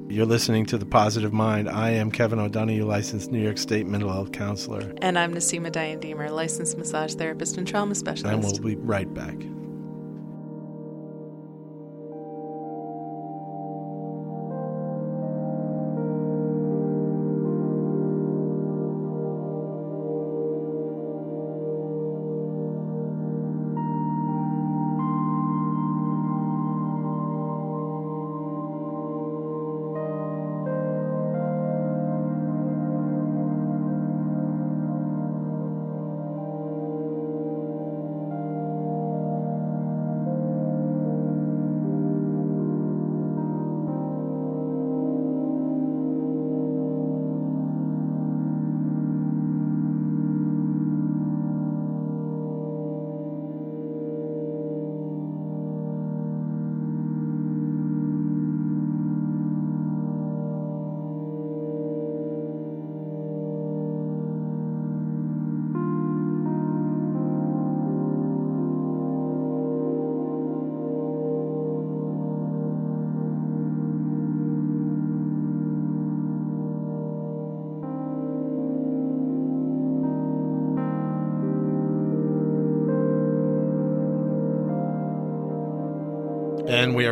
[0.09, 1.67] You're listening to The Positive Mind.
[1.67, 4.93] I am Kevin O'Donoghue, licensed New York State mental health counselor.
[5.01, 5.99] And I'm Niseema Diane
[6.31, 8.33] licensed massage therapist and trauma specialist.
[8.33, 9.35] And we'll be right back.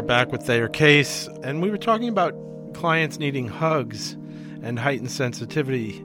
[0.05, 2.35] Back with Thayer Case, and we were talking about
[2.75, 4.13] clients needing hugs
[4.61, 5.99] and heightened sensitivity.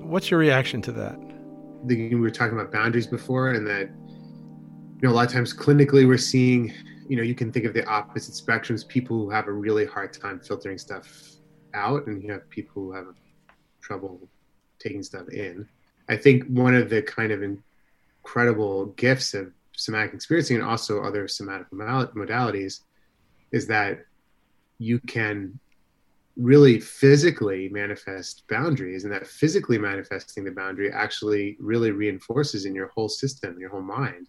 [0.00, 1.18] What's your reaction to that?
[1.82, 6.06] We were talking about boundaries before, and that you know a lot of times clinically
[6.06, 6.72] we're seeing,
[7.08, 10.12] you know, you can think of the opposite spectrums: people who have a really hard
[10.12, 11.08] time filtering stuff
[11.72, 13.06] out, and you have people who have
[13.80, 14.28] trouble
[14.78, 15.66] taking stuff in.
[16.10, 17.42] I think one of the kind of
[18.22, 22.80] incredible gifts of somatic experiencing and also other somatic modalities
[23.52, 24.04] is that
[24.78, 25.58] you can
[26.36, 32.88] really physically manifest boundaries and that physically manifesting the boundary actually really reinforces in your
[32.88, 34.28] whole system your whole mind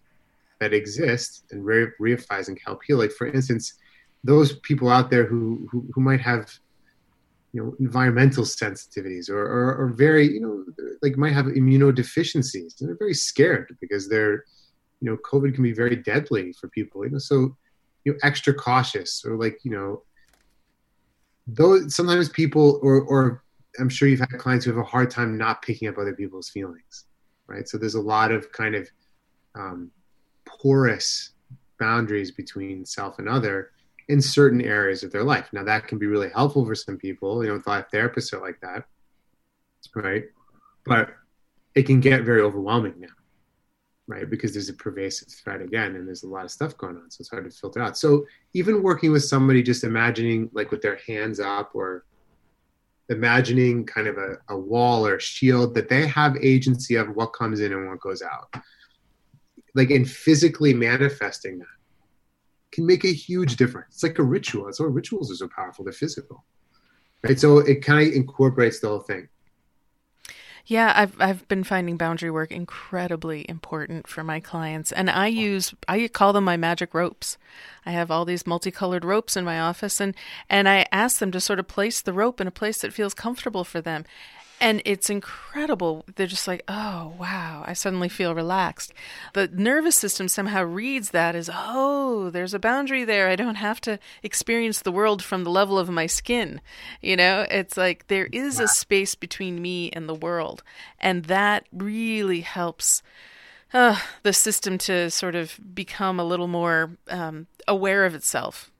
[0.58, 3.74] that exists and re- reifies and help heal like for instance
[4.24, 6.50] those people out there who who, who might have
[7.52, 10.64] you know environmental sensitivities or, or, or very you know
[11.02, 14.44] like might have immunodeficiencies and they're very scared because they're
[15.00, 17.54] you know covid can be very deadly for people you know so
[18.04, 20.02] you know extra cautious or like you know
[21.46, 23.42] those sometimes people or or
[23.78, 26.48] i'm sure you've had clients who have a hard time not picking up other people's
[26.48, 27.06] feelings
[27.48, 27.68] right?
[27.68, 28.88] So there's a lot of kind of
[29.56, 29.90] um,
[30.46, 31.30] porous
[31.80, 33.72] boundaries between self and other
[34.08, 35.48] in certain areas of their life.
[35.52, 38.60] Now that can be really helpful for some people you know of therapists are like
[38.60, 38.84] that
[39.94, 40.24] right?
[40.84, 41.10] But
[41.74, 43.08] it can get very overwhelming now
[44.08, 44.28] right?
[44.28, 47.20] Because there's a pervasive threat again, and there's a lot of stuff going on, so
[47.20, 47.96] it's hard to filter out.
[47.96, 52.04] So even working with somebody, just imagining like with their hands up or
[53.10, 57.28] imagining kind of a, a wall or a shield that they have agency of what
[57.28, 58.52] comes in and what goes out,
[59.74, 61.66] like in physically manifesting that
[62.72, 63.94] can make a huge difference.
[63.96, 64.66] It's like a ritual.
[64.66, 65.84] That's why rituals are so powerful.
[65.84, 66.44] They're physical,
[67.22, 67.38] right?
[67.38, 69.28] So it kind of incorporates the whole thing.
[70.70, 75.72] Yeah, I've I've been finding boundary work incredibly important for my clients, and I use
[75.88, 77.38] I call them my magic ropes.
[77.86, 80.14] I have all these multicolored ropes in my office, and
[80.50, 83.14] and I ask them to sort of place the rope in a place that feels
[83.14, 84.04] comfortable for them,
[84.60, 86.04] and it's incredible.
[86.16, 88.92] They're just like, oh, wow, I suddenly feel relaxed.
[89.34, 93.28] The nervous system somehow reads that as, oh, there's a boundary there.
[93.28, 96.60] I don't have to experience the world from the level of my skin.
[97.00, 100.62] You know, it's like there is a space between me and the world.
[100.98, 103.02] And that really helps.
[103.70, 108.70] Uh, the system to sort of become a little more um, aware of itself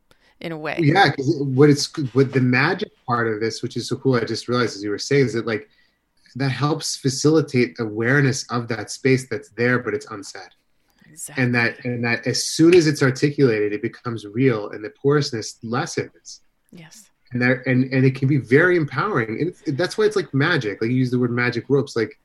[0.40, 0.78] in a way.
[0.80, 4.24] Yeah, because what it's what the magic part of this, which is so cool, I
[4.24, 5.68] just realized as you were saying, is that like
[6.36, 10.50] that helps facilitate awareness of that space that's there, but it's unsaid.
[11.10, 11.44] Exactly.
[11.44, 15.58] And that and that as soon as it's articulated, it becomes real, and the porousness
[15.62, 16.40] lessens.
[16.70, 17.10] Yes.
[17.32, 20.80] And that and and it can be very empowering, and that's why it's like magic.
[20.80, 22.18] Like you use the word magic ropes, like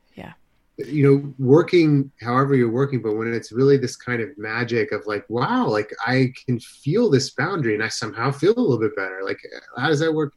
[0.78, 5.06] you know working however you're working but when it's really this kind of magic of
[5.06, 8.96] like wow like i can feel this boundary and i somehow feel a little bit
[8.96, 9.22] better.
[9.24, 9.40] Like
[9.78, 10.34] how does that work?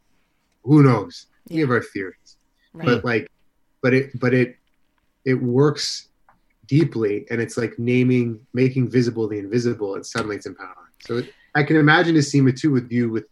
[0.65, 1.27] Who knows?
[1.49, 1.55] Yeah.
[1.55, 2.37] we have our theories.
[2.75, 2.87] Right.
[2.87, 3.31] but like
[3.83, 4.57] but it but it
[5.25, 6.09] it works
[6.67, 10.75] deeply and it's like naming making visible the invisible and suddenly it's empowering.
[11.01, 13.25] So it, i can imagine a Niseema too with you with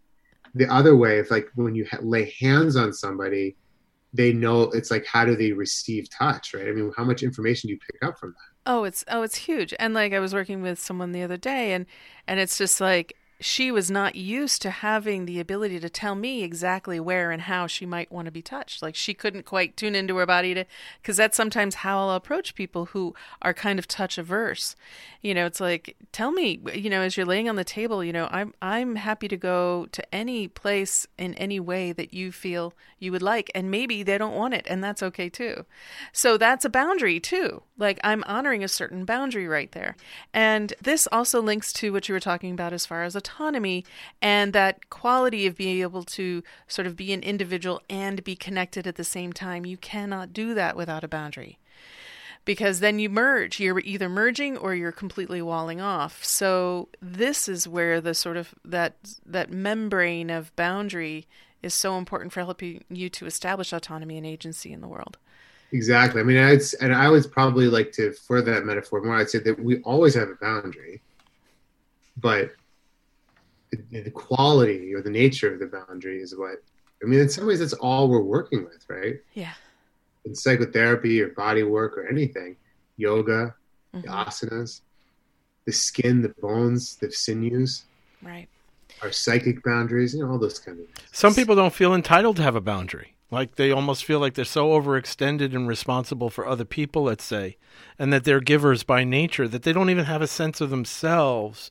[0.54, 3.56] the other way if like when you ha- lay hands on somebody
[4.14, 7.68] they know it's like how do they receive touch right i mean how much information
[7.68, 9.74] do you pick up from that Oh, it's oh, it's huge.
[9.78, 11.86] And like I was working with someone the other day and
[12.26, 16.42] and it's just like she was not used to having the ability to tell me
[16.42, 18.80] exactly where and how she might want to be touched.
[18.80, 20.64] Like she couldn't quite tune into her body to
[21.02, 24.76] cuz that's sometimes how I'll approach people who are kind of touch averse.
[25.20, 28.14] You know, it's like tell me, you know, as you're laying on the table, you
[28.14, 32.72] know, I'm I'm happy to go to any place in any way that you feel
[32.98, 35.66] you would like and maybe they don't want it and that's okay too.
[36.14, 37.62] So that's a boundary too.
[37.76, 39.96] Like I'm honoring a certain boundary right there.
[40.32, 43.84] And this also links to what you were talking about as far as autonomy
[44.22, 48.86] and that quality of being able to sort of be an individual and be connected
[48.86, 49.66] at the same time.
[49.66, 51.58] You cannot do that without a boundary.
[52.44, 53.58] Because then you merge.
[53.58, 56.22] You're either merging or you're completely walling off.
[56.22, 61.26] So this is where the sort of that that membrane of boundary
[61.62, 65.16] is so important for helping you to establish autonomy and agency in the world.
[65.72, 69.28] Exactly i mean i'd and i would probably like to further that metaphor more i'd
[69.30, 71.00] say that we always have a boundary
[72.18, 72.52] but
[73.72, 76.62] the, the quality or the nature of the boundary is what
[77.02, 79.52] i mean in some ways that's all we're working with right Yeah.
[80.24, 82.56] in psychotherapy or body work or anything
[82.96, 83.54] yoga
[83.92, 84.26] the Mhm.
[84.26, 84.80] asanas
[85.66, 87.84] the skin the bones the sinews
[88.22, 88.48] Right.
[89.02, 92.36] our psychic boundaries you know all those kind of things Some people don't feel entitled
[92.36, 93.13] to have a boundary.
[93.34, 97.56] Like they almost feel like they're so overextended and responsible for other people, let's say,
[97.98, 101.70] and that they're givers by nature that they don't even have a sense of themselves.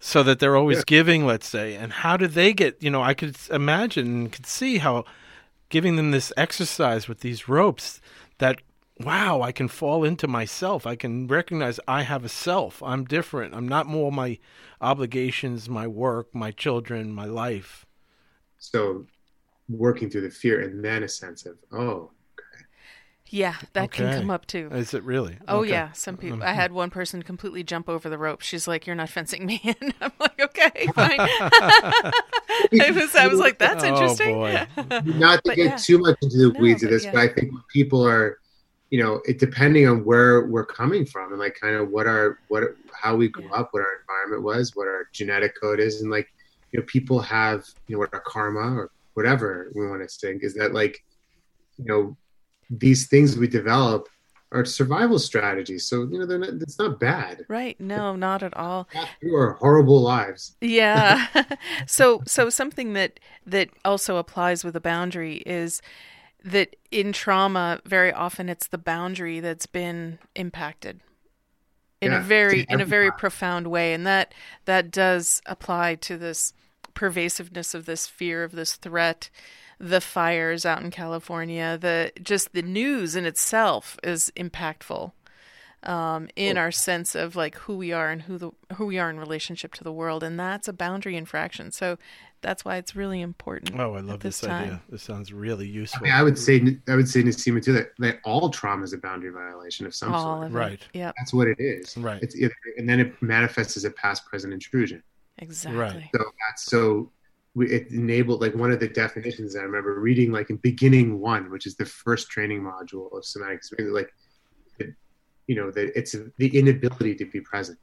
[0.00, 0.84] So that they're always Yeah.
[0.86, 1.74] giving, let's say.
[1.76, 5.04] And how do they get, you know, I could imagine and could see how
[5.70, 8.00] giving them this exercise with these ropes
[8.38, 8.60] that
[9.00, 10.86] wow, I can fall into myself.
[10.86, 12.82] I can recognize I have a self.
[12.82, 13.54] I'm different.
[13.54, 14.38] I'm not more my
[14.80, 17.86] obligations, my work, my children, my life.
[18.58, 19.06] so
[19.68, 22.12] working through the fear and then a sense of oh
[23.26, 24.68] Yeah, that can come up too.
[24.70, 25.38] Is it really?
[25.48, 25.70] Oh Okay.
[25.70, 26.42] yeah, some people.
[26.42, 26.54] I mm-hmm.
[26.54, 28.42] had one person completely jump over the rope.
[28.42, 31.30] She's like, "You're not fencing me in." I'm like, "Okay, fine."
[32.80, 34.66] I was, I was like, "That's Oh, interesting." boy.
[35.04, 35.76] not to But get yeah.
[35.76, 37.12] too much into the No, weeds of but this, yeah.
[37.12, 38.38] but I think people are,
[38.90, 42.38] you know, it depending on where we're coming from and like kind of what our
[42.48, 43.50] what how we grew Yeah.
[43.52, 46.28] up, what our environment was, what our genetic code is, and like
[46.72, 50.42] you know, people have you know what our karma or whatever we want to think
[50.44, 50.98] is that like
[51.78, 52.16] you know
[52.70, 54.08] these things we develop
[54.54, 55.86] are survival strategies.
[55.86, 57.44] So you know, they're not, it's not bad.
[57.48, 57.78] Right?
[57.80, 58.88] No, not at all.
[59.20, 60.56] Through our horrible lives.
[60.60, 61.26] Yeah.
[61.86, 65.82] so so something that that also applies with a boundary is
[66.44, 71.00] that in trauma very often it's the boundary that's been impacted
[72.02, 74.34] in Yeah, a very in a very profound way and that
[74.66, 76.52] that does apply to this
[76.94, 79.30] pervasiveness of this fear of this threat
[79.78, 85.12] the fires out in California the just the news in itself is impactful
[85.84, 89.10] um, in our sense of like who we are and who the who we are
[89.10, 91.70] in relationship to the world, and that's a boundary infraction.
[91.70, 91.98] So
[92.40, 93.78] that's why it's really important.
[93.78, 94.82] Oh, I love this this, idea.
[94.88, 96.04] This sounds really I, useful.
[96.04, 98.98] mean, I would say I would say Niseema too that, that all trauma is a
[98.98, 100.46] boundary violation of some All sort.
[100.46, 100.54] of.
[100.54, 100.80] Right.
[100.94, 101.14] Yep.
[101.18, 101.96] That's what it is.
[101.96, 102.22] Right.
[102.22, 105.02] It's it, and then it manifests as a past present intrusion.
[105.38, 106.10] Exactly.
[106.14, 107.12] So that's so
[107.54, 111.50] we, it enabled like one of the definitions I remember reading like in beginning one,
[111.50, 114.10] which is the first training module of somatic experience, like
[114.78, 114.94] it,
[115.46, 117.78] you know that it's the inability to be present.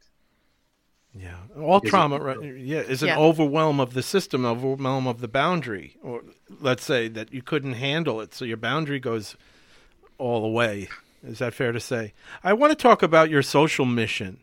[1.14, 1.36] Yeah.
[1.58, 2.42] All Is it- trauma, right?
[2.58, 3.18] Yeah, is an Yeah.
[3.20, 6.24] overwhelm of the system, overwhelm of the boundary, or
[6.62, 9.36] let's say that you couldn't handle it, so your boundary goes
[10.18, 10.88] all the way.
[11.24, 12.14] Is that fair to say?
[12.44, 14.40] I want to talk about your social mission,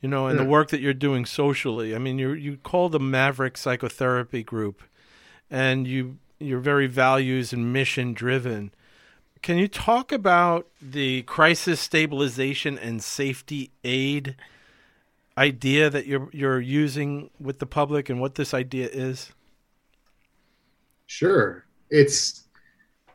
[0.00, 1.94] you know, and the work that you're doing socially.
[1.94, 4.82] I mean, you you call the Maverick Psychotherapy Group,
[5.50, 8.72] and you you're very values and mission driven.
[9.42, 14.36] Can you talk about the crisis stabilization and safety aid
[15.36, 19.32] idea that you're you're using with the public and what this idea is?
[21.06, 22.44] Sure, it's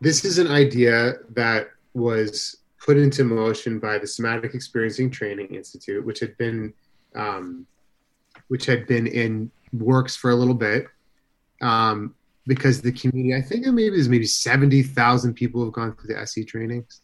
[0.02, 6.06] this is an idea that was put into motion by the Somatic Experiencing Training Institute,
[6.06, 6.74] which had been
[7.16, 7.66] um,
[8.48, 10.88] which had been in works for a little bit.
[11.62, 12.14] Um,
[12.46, 16.14] because the community, I think it maybe there's maybe seventy thousand people have gone through
[16.14, 17.02] the SE trainings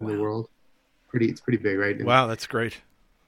[0.00, 0.48] in the world.
[1.08, 1.96] Pretty, it's pretty big, right?
[1.96, 2.80] And Wow, that's great.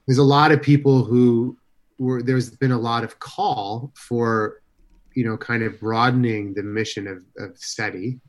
[0.07, 1.57] There's a lot of people who
[1.99, 2.23] were.
[2.23, 4.63] There's been a lot of call for,
[5.15, 8.21] you know, kind of broadening the mission of of SETI,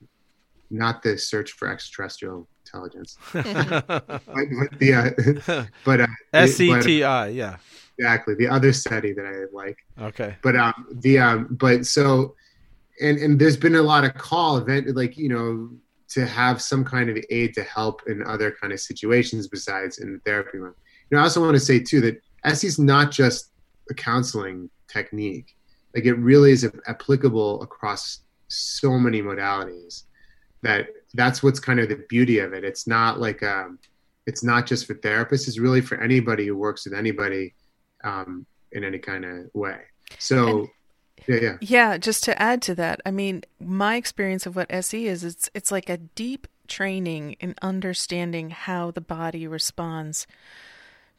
[0.72, 7.04] not the search for extraterrestrial intelligence, but, but the uh, but uh, S E T
[7.04, 7.58] I, yeah,
[7.98, 9.78] exactly the other study that I like.
[10.02, 12.36] Okay, but um, the um, but so,
[13.02, 15.70] and and there's been a lot of call event like you know
[16.10, 20.14] to have some kind of aid to help in other kind of situations besides in
[20.14, 20.74] the therapy room.
[21.10, 23.52] You know, I also want to say too that SE is not just
[23.90, 25.56] a counseling technique;
[25.96, 30.04] like it really is applicable across so many modalities
[30.62, 32.64] that that's what's kind of the beauty of it.
[32.64, 33.80] It's not like um,
[34.26, 35.48] it's not just for therapists.
[35.48, 37.54] It's really for anybody who works with anybody
[38.04, 39.80] um, in any kind of way.
[40.20, 40.60] So.
[40.60, 40.70] And-
[41.28, 41.58] yeah, yeah.
[41.62, 45.50] Yeah, just to add to that, I mean, my experience of what SE is, it's
[45.56, 50.28] it's like a deep training in understanding how the body responds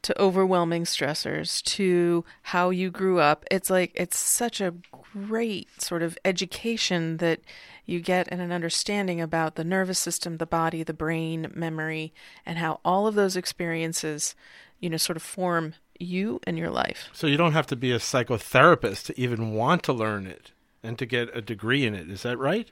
[0.01, 3.45] to overwhelming stressors, to how you grew up.
[3.51, 4.73] It's like it's such a
[5.13, 7.41] great sort of education that
[7.89, 12.13] you get an understanding about the nervous system, the body, the brain, memory,
[12.45, 14.35] and how all of those experiences,
[14.79, 17.09] you know, sort of form you and your life.
[17.13, 20.51] So you don't have to be a psychotherapist to even want to learn it
[20.83, 22.11] and to get a degree in it.
[22.11, 22.69] Is that right?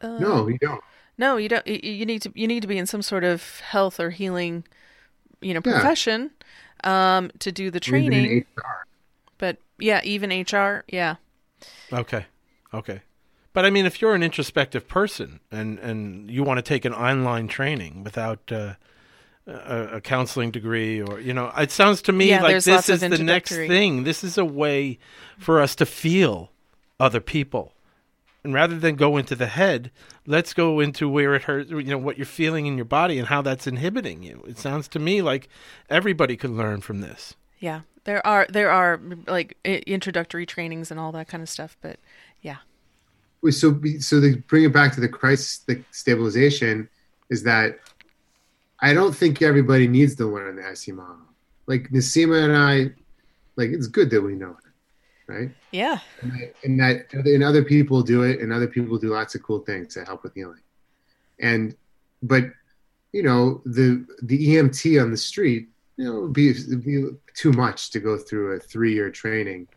[0.00, 0.82] Uh, no, you don't.
[1.18, 1.66] No, you don't.
[1.66, 2.32] You need to.
[2.34, 4.64] You need to be in some sort of health or healing,
[5.40, 6.30] you know, profession
[6.84, 7.16] yeah.
[7.18, 8.46] um, to do the training.
[9.38, 10.84] But yeah, even HR.
[10.88, 11.16] Yeah.
[11.92, 12.26] Okay.
[12.72, 13.02] Okay.
[13.52, 16.94] But I mean, if you're an introspective person and and you want to take an
[16.94, 18.74] online training without uh,
[19.46, 23.00] a, a, counseling degree or you know it sounds to me yeah, like this is
[23.00, 24.04] the next thing.
[24.04, 24.98] This is a way
[25.38, 26.50] for us to feel
[26.98, 27.74] other people.
[28.44, 29.92] And rather than go into the head
[30.26, 33.28] let's go into where it hurts you know what you're feeling in your body and
[33.28, 34.44] how that's inhibiting you.
[34.46, 35.48] It sounds to me like
[35.90, 37.34] everybody could learn from this.
[37.58, 37.82] Yeah.
[38.04, 42.00] There are there are like introductory trainings and all that kind of stuff but
[42.40, 42.58] yeah
[43.50, 46.88] so so they bring it back to the crisis the stabilization
[47.28, 47.78] is that
[48.82, 51.16] I don't think everybody needs to learn the SE model.
[51.66, 52.92] Like Niseema and I,
[53.56, 55.50] like it's good that we know it, right?
[55.70, 56.00] Yeah.
[56.64, 59.94] And, that and other people do it, and other people do lots of cool things
[59.94, 60.60] to help with healing.
[61.38, 61.76] And
[62.22, 62.44] but
[63.12, 66.52] you know the the EMT on the street, you know, would be,
[66.84, 69.68] be too much to go through a three year training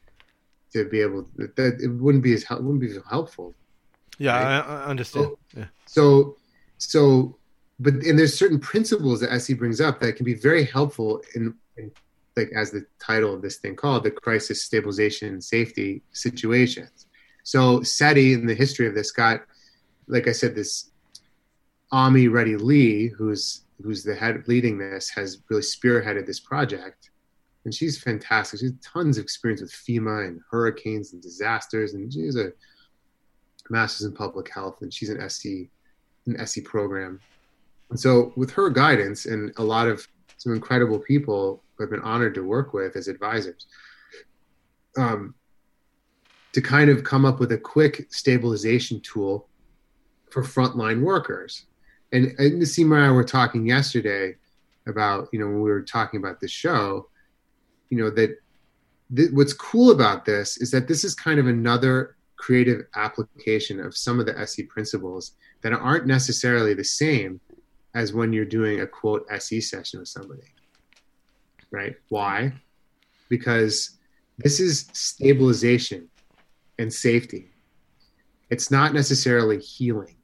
[0.74, 3.54] to be able to, that it wouldn't be as wouldn't be so helpful.
[4.18, 4.60] Yeah, right?
[4.60, 5.26] I, I, understand.
[5.26, 5.66] So, yeah.
[5.86, 6.38] So
[6.78, 7.38] so
[7.80, 11.54] but and there's certain principles that SE brings up that can be very helpful in,
[11.78, 11.92] in
[12.38, 17.08] like as the title of this thing called the crisis stabilization and safety situations.
[17.44, 19.42] So SETI in the history of this got,
[20.08, 20.90] like I said, this
[21.92, 27.12] Ami Reddy Lee, who's who's the head leading this, has really spearheaded this project.
[27.66, 28.60] And she's fantastic.
[28.60, 32.52] She's tons of experience with FEMA and hurricanes and disasters, and she's a
[33.70, 35.70] master's in public health, and she's an SE
[36.28, 37.20] an SE program
[37.90, 40.08] and so, with her guidance and a lot of
[40.38, 43.68] some incredible people I've been honored to work with as advisors,
[44.98, 45.36] um,
[46.54, 49.48] to kind of come up with a quick stabilization tool
[50.30, 51.66] for frontline workers.
[52.12, 54.36] And, and Niseema and I were talking yesterday
[54.88, 57.10] about, you know, when we were talking about the show,
[57.90, 58.38] you know, that
[59.16, 63.96] th- what's cool about this is that this is kind of another creative application of
[63.96, 67.40] some of the SE principles that aren't necessarily the same
[67.94, 70.44] as when you're doing a quote SE session with somebody.
[71.72, 71.96] Right?
[72.10, 72.54] Why?
[73.30, 73.98] Because
[74.38, 76.10] this is stabilization
[76.78, 77.52] and safety.
[78.50, 80.18] It's not necessarily healing.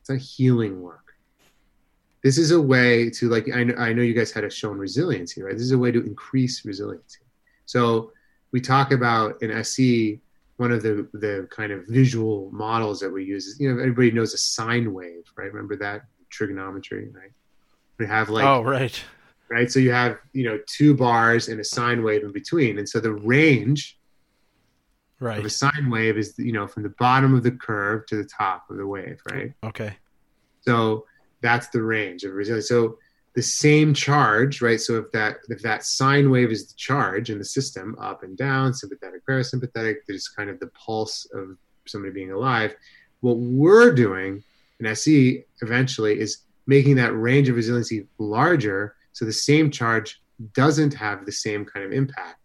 [0.00, 1.05] It's not healing work.
[2.26, 4.70] This is a way to like I know, I know you guys had a show
[4.70, 5.52] on resiliency, right?
[5.52, 7.20] This is a way to increase resiliency.
[7.66, 8.10] So
[8.50, 10.18] we talk about in SE
[10.56, 14.10] one of the the kind of visual models that we use is you know everybody
[14.10, 15.52] knows a sine wave, right?
[15.52, 17.30] Remember that trigonometry, right?
[17.98, 19.00] We have like oh right,
[19.48, 19.70] right.
[19.70, 22.98] So you have you know two bars and a sine wave in between, and so
[22.98, 24.00] the range
[25.20, 28.16] right of a sine wave is you know from the bottom of the curve to
[28.16, 29.52] the top of the wave, right?
[29.62, 29.96] Okay.
[30.62, 31.06] So
[31.40, 32.68] that's the range of resilience.
[32.68, 32.98] So
[33.34, 34.80] the same charge, right?
[34.80, 38.36] So if that if that sine wave is the charge in the system, up and
[38.36, 42.74] down, sympathetic, parasympathetic, there's kind of the pulse of somebody being alive.
[43.20, 44.42] What we're doing
[44.78, 50.22] and SE eventually is making that range of resiliency larger so the same charge
[50.52, 52.40] doesn't have the same kind of impact.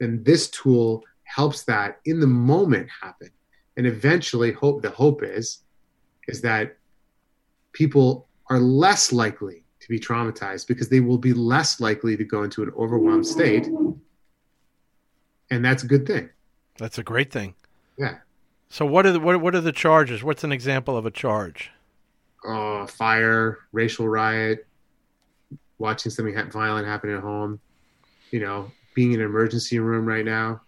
[0.00, 3.30] And this tool helps that in the moment happen.
[3.76, 5.62] And eventually hope the hope is
[6.26, 6.76] is that
[7.72, 12.42] people are less likely to be traumatized because they will be less likely to go
[12.42, 13.68] into an overwhelmed state.
[15.50, 16.30] And that's a good thing.
[16.78, 17.54] That's a great thing.
[17.96, 18.18] Yeah.
[18.68, 20.22] So what are the what, what are the charges?
[20.22, 21.70] What's an example of a charge?
[22.46, 24.66] uh, fire, racial riot,
[25.78, 27.60] watching something violent happen at home,
[28.30, 30.60] you know, being in an emergency room right now.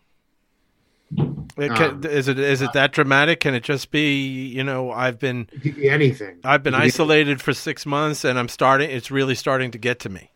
[1.60, 3.40] It can, Um, is it is it that dramatic?
[3.40, 6.38] Can it just be you know I've been be anything.
[6.42, 8.90] I've been It could isolated for six months and I'm starting.
[8.90, 10.30] It's really starting to get to me.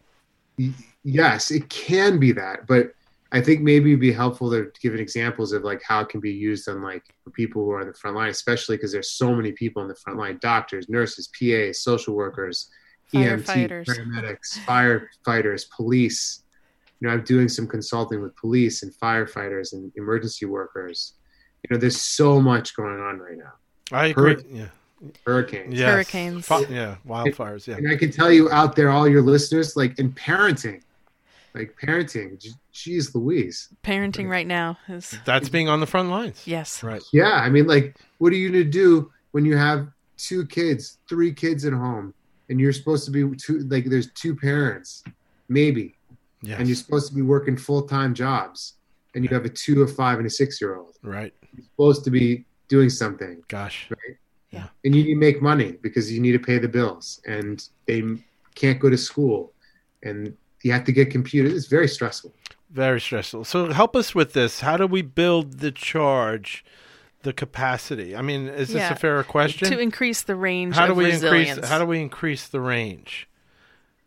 [1.03, 2.95] Yes, it can be that, but
[3.33, 6.31] I think maybe it'd be helpful to give examples of like how it can be
[6.31, 9.35] used on like for people who are on the front line, especially because there's so
[9.35, 12.71] many people on the front line: doctors, nurses, PAs, social workers,
[13.13, 13.87] EMT, Firefighters.
[13.87, 16.44] paramedics, firefighters, police.
[17.05, 21.13] You know, I'm doing some consulting with police and firefighters and emergency workers.
[21.63, 23.53] You know, there's so much going on right now.
[23.93, 24.37] I agree.
[24.37, 24.57] Hurricane.
[24.57, 25.79] Yeah, Hurricanes.
[25.79, 25.91] Yes.
[25.91, 26.47] Hurricanes.
[26.47, 27.67] Fi- yeah, wildfires.
[27.67, 30.81] Yeah, And I can tell you out there, all your listeners, like in parenting,
[31.55, 33.69] like parenting, j- geez Louise.
[33.83, 36.41] Parenting right now is that's being on the front lines.
[36.47, 36.83] yes.
[36.83, 37.03] Right.
[37.13, 40.97] Yeah, I mean, like, what are you going to do when you have two kids,
[41.07, 42.15] three kids at home,
[42.49, 45.05] and you're supposed to be two, like, there's two parents,
[45.51, 45.94] maybe,
[46.45, 46.59] Yes.
[46.59, 48.75] and you're supposed to be working full time jobs,
[49.15, 50.97] and you have a two, a five, and a six year old.
[51.03, 51.33] right.
[51.57, 53.89] You're supposed to be doing something, Gosh.
[53.91, 54.17] Right?
[54.51, 54.67] Yeah.
[54.85, 58.03] And you need to make money because you need to pay the bills, and they
[58.55, 59.53] can't go to school,
[60.03, 61.55] and you have to get computers.
[61.55, 62.33] It's very stressful.
[62.71, 63.45] Very stressful.
[63.45, 64.61] So help us with this.
[64.61, 66.65] How do we build the charge,
[67.23, 68.17] the capacity?
[68.17, 68.93] I mean, is this Yeah.
[68.93, 69.71] a fair question?
[69.71, 71.51] To increase the range how do of we resilience.
[71.51, 71.69] increase?
[71.71, 73.29] How do we increase the range?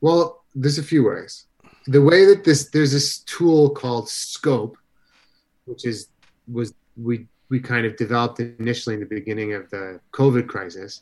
[0.01, 1.45] Well, there's a few ways.
[1.87, 4.77] The way that this there's this tool called Scope,
[5.65, 6.09] which is
[6.51, 11.01] was we we kind of developed initially in the beginning of the COVID crisis,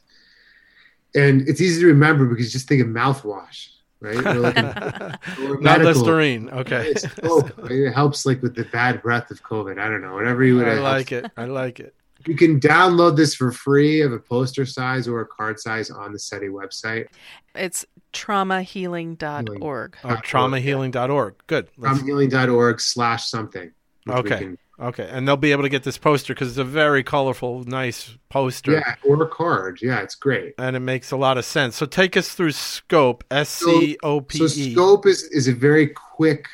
[1.16, 3.70] and it's easy to remember because just think of mouthwash,
[4.00, 4.16] right?
[4.18, 4.56] Like
[5.62, 5.82] Not.
[5.82, 6.50] Listerine.
[6.50, 6.94] Okay.
[6.94, 7.58] Scope.
[7.58, 7.72] right?
[7.72, 9.80] It helps like with the bad breath of COVID.
[9.80, 10.68] I don't know, whatever you would.
[10.68, 11.32] I like it.
[11.36, 11.95] I like it.
[12.26, 16.12] You can download this for free of a poster size or a card size on
[16.12, 17.08] the SETI website.
[17.54, 19.18] It's traumahealing.org.
[19.24, 21.36] Oh, Dot org, oh, traumahealing.org.
[21.48, 21.68] Good.
[21.78, 23.72] Let's- Traumahealing.org slash something.
[24.10, 24.38] Okay.
[24.38, 27.64] can- Okay, and they'll be able to get this poster because it's a very colorful,
[27.64, 29.80] nice poster, Yeah, or a card.
[29.82, 30.54] Yeah, it's great.
[30.58, 31.78] and it makes a lot of sense.
[31.78, 34.74] So take us through Scope, S C O P So E.
[34.74, 36.50] scope is is a very quick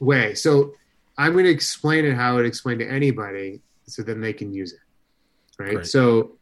[0.00, 0.34] way.
[0.34, 0.74] So
[1.16, 4.72] I'm going to explain it how it explain to anybody, so then they can use
[4.72, 4.80] it.
[5.58, 5.74] Right.
[5.76, 5.86] Great.
[5.86, 6.36] So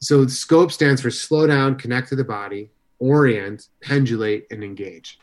[0.00, 5.20] so scope stands for slow down, connect to the body, orient, pendulate, and engage.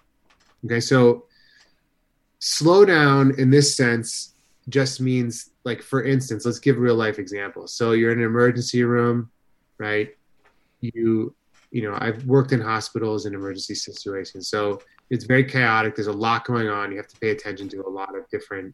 [0.65, 0.79] Okay.
[0.79, 1.25] So
[2.39, 4.35] slow down in this sense
[4.69, 8.83] just means like for instance let's give real life examples so you're in an emergency
[8.83, 9.29] room
[9.77, 10.15] right
[10.79, 11.35] you
[11.71, 14.79] you know i've worked in hospitals in emergency situations so
[15.09, 17.89] it's very chaotic there's a lot going on you have to pay attention to a
[17.89, 18.73] lot of different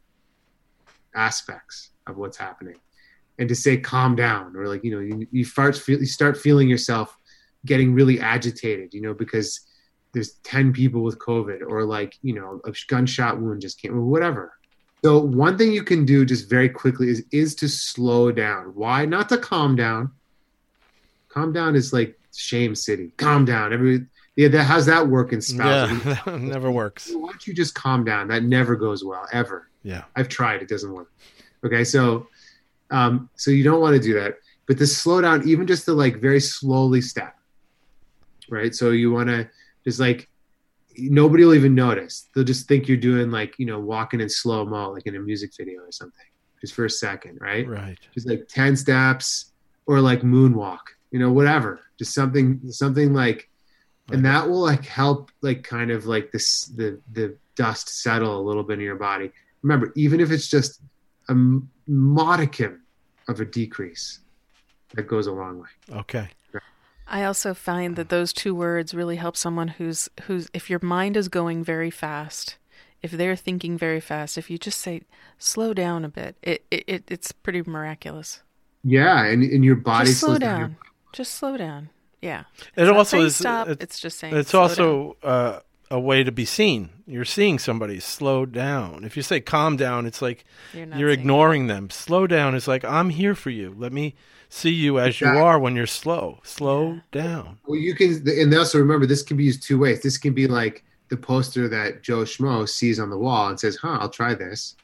[1.15, 2.75] aspects of what's happening
[3.39, 6.37] and to say calm down or like you know you, you, start, feel, you start
[6.37, 7.17] feeling yourself
[7.65, 9.61] getting really agitated you know because
[10.13, 14.01] there's 10 people with covid or like you know a gunshot wound just came or
[14.05, 14.53] whatever.
[15.03, 18.71] So one thing you can do just very quickly is is to slow down.
[18.73, 19.05] Why?
[19.05, 20.11] Not to calm down.
[21.27, 23.11] Calm down is like shame city.
[23.17, 23.73] Calm down.
[23.73, 27.11] Every yeah that how's that work in spouse Yeah, that never works.
[27.13, 28.29] why don't you just calm down?
[28.29, 29.69] That never goes well ever.
[29.83, 30.61] Yeah, I've tried.
[30.61, 31.11] It doesn't work.
[31.63, 32.27] Okay, so
[32.91, 34.35] um, so you don't want to do that.
[34.67, 37.37] But to slow down, even just to like very slowly step,
[38.49, 38.73] right?
[38.73, 39.49] So you want to
[39.83, 40.27] just like
[40.97, 42.29] nobody will even notice.
[42.33, 45.19] They'll just think you're doing like you know walking in slow mo, like in a
[45.19, 46.25] music video or something,
[46.61, 47.67] just for a second, right?
[47.67, 47.97] right.
[48.13, 49.51] Just like ten steps
[49.85, 50.79] or like moonwalk,
[51.11, 51.81] you know, whatever.
[51.99, 53.49] Just something, something like,
[54.11, 58.43] and that will like help like kind of like this the the dust settle a
[58.43, 59.31] little bit in your body
[59.61, 60.81] remember even if it's just
[61.29, 62.81] a m- modicum
[63.27, 64.19] of a decrease
[64.93, 65.69] that goes a long way
[66.01, 66.29] Okay.
[67.07, 71.15] I also find that those two words really help someone who's who's if your mind
[71.15, 72.57] is going very fast,
[73.03, 75.03] if they're thinking very fast, if you just say
[75.37, 78.41] slow down a bit, it, it, it it's pretty miraculous.
[78.83, 80.77] yeah and, and your body just slow slows down.
[81.13, 81.89] Just slow down.
[82.23, 82.45] Yeah.
[82.75, 83.35] It It's not also is.
[83.35, 83.67] stop.
[83.69, 85.59] it- it's just saying it's slow also uh,
[85.91, 86.89] a way to be seen.
[87.05, 89.03] You're seeing somebody slow down.
[89.03, 90.43] If you say calm down, it's like.
[90.73, 91.89] You're, you're ignoring them.
[91.89, 93.73] Slow down is like I'm here for you.
[93.77, 94.15] Let me
[94.49, 96.39] see you as you are when you're slow.
[96.43, 96.99] Slow Yeah.
[97.11, 97.59] down.
[97.67, 100.47] well you can and also remember this can be used two ways this can be
[100.47, 104.33] like the poster that joe schmo sees on the wall and says huh i'll try
[104.33, 104.75] this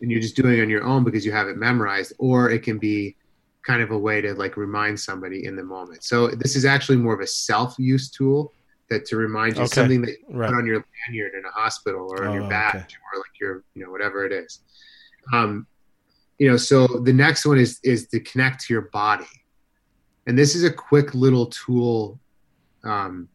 [0.00, 2.62] and you're just doing it on your own because you have it memorized or it
[2.62, 3.14] can be
[3.62, 6.96] kind of a way to like remind somebody in the moment so this is actually
[6.98, 8.52] more of a self-use tool
[8.90, 9.74] that to remind you Okay.
[9.74, 10.50] something that you Right.
[10.50, 12.78] put on your lanyard in a hospital or on Oh, your okay.
[12.78, 14.60] or like your you know whatever it is
[15.32, 15.66] um
[16.38, 19.26] you know so the next one is is to connect to your body
[20.26, 22.18] And this is a quick little tool
[22.84, 23.28] um,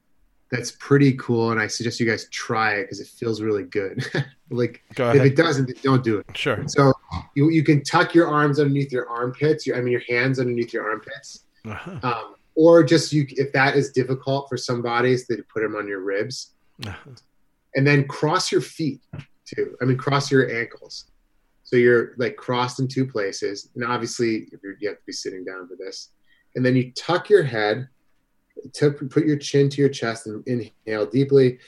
[0.51, 1.51] that's pretty cool.
[1.51, 4.03] And I suggest you guys try it because it feels really good.
[4.49, 6.25] like Go if it doesn't, don't do it.
[6.35, 6.63] Sure.
[6.67, 6.91] So
[7.35, 9.67] you, you can tuck your arms underneath your armpits.
[9.67, 11.45] Your, I mean, your hands underneath your armpits.
[11.65, 11.99] Uh-huh.
[12.01, 15.87] Um, or just you, if that is difficult for some bodies, they put them on
[15.87, 16.55] your ribs
[17.75, 18.99] and then cross your feet
[19.45, 19.77] too.
[19.81, 21.05] I mean, cross your ankles.
[21.63, 23.69] So you're like crossed in two places.
[23.75, 26.09] And obviously, if you're, you have to be sitting down for this.
[26.55, 27.87] And then you tuck your head,
[28.73, 31.59] to put your chin to your chest and inhale deeply.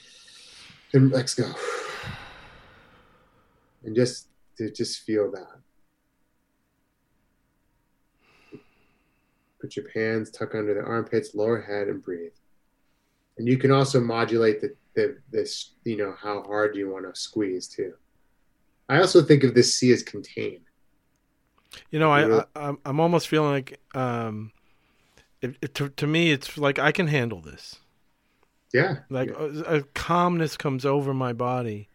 [0.94, 1.50] And let's go.
[3.84, 4.28] And just
[4.58, 5.58] to just feel that.
[9.62, 12.32] Put your hands tuck under the armpits, lower head, and breathe.
[13.38, 17.20] And you can also modulate the, the this, you know, how hard you want to
[17.20, 17.93] squeeze too.
[18.89, 20.66] I also think of this C as contained.
[21.91, 22.43] You know, I, Yeah.
[22.55, 24.51] I I'm I'm almost feeling like um,
[25.41, 27.78] it, it, to to me it's like I can handle this.
[28.74, 28.99] Yeah.
[29.09, 29.64] Like yeah.
[29.66, 31.89] a, a calmness comes over my body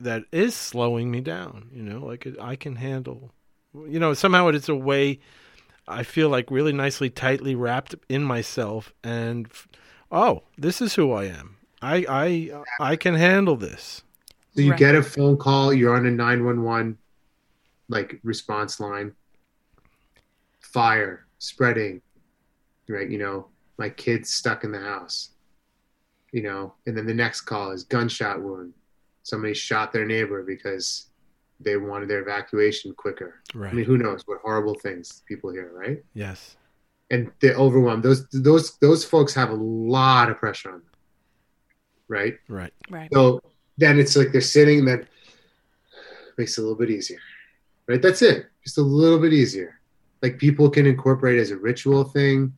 [0.00, 1.70] that is slowing me down.
[1.72, 3.32] You know, like it, I can handle.
[3.74, 5.20] You know, somehow it is a way
[5.88, 9.48] I feel like really nicely, tightly wrapped in myself, and
[10.10, 11.56] oh, this is who I am.
[11.82, 14.02] I I I can handle this.
[14.54, 14.78] So you Right.
[14.78, 16.98] get a phone call, you're on a 911
[17.88, 19.12] like response line.
[20.60, 22.02] Fire spreading.
[22.88, 25.30] Right, you know, my kid's stuck in the house.
[26.32, 28.74] You know, and then the next call is gunshot wound.
[29.22, 31.06] Somebody shot their neighbor because
[31.60, 33.36] they wanted their evacuation quicker.
[33.54, 33.70] Right.
[33.70, 36.02] I mean, who knows what horrible things people hear, right?
[36.14, 36.56] yes.
[37.10, 38.02] And they're overwhelmed.
[38.02, 40.90] Those those those folks have a lot of pressure on them.
[42.08, 42.34] Right?
[42.48, 42.72] Right.
[42.90, 43.08] Right.
[43.12, 43.40] So
[43.78, 45.06] then it's like they're sitting, That
[46.36, 47.20] makes it a little bit easier,
[47.86, 48.02] right?
[48.02, 49.80] That's it, just a little bit easier.
[50.20, 52.52] Like people can incorporate as a ritual thing,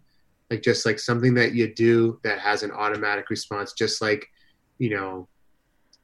[0.51, 4.27] like just like something that you do that has an automatic response, just like
[4.79, 5.29] you know,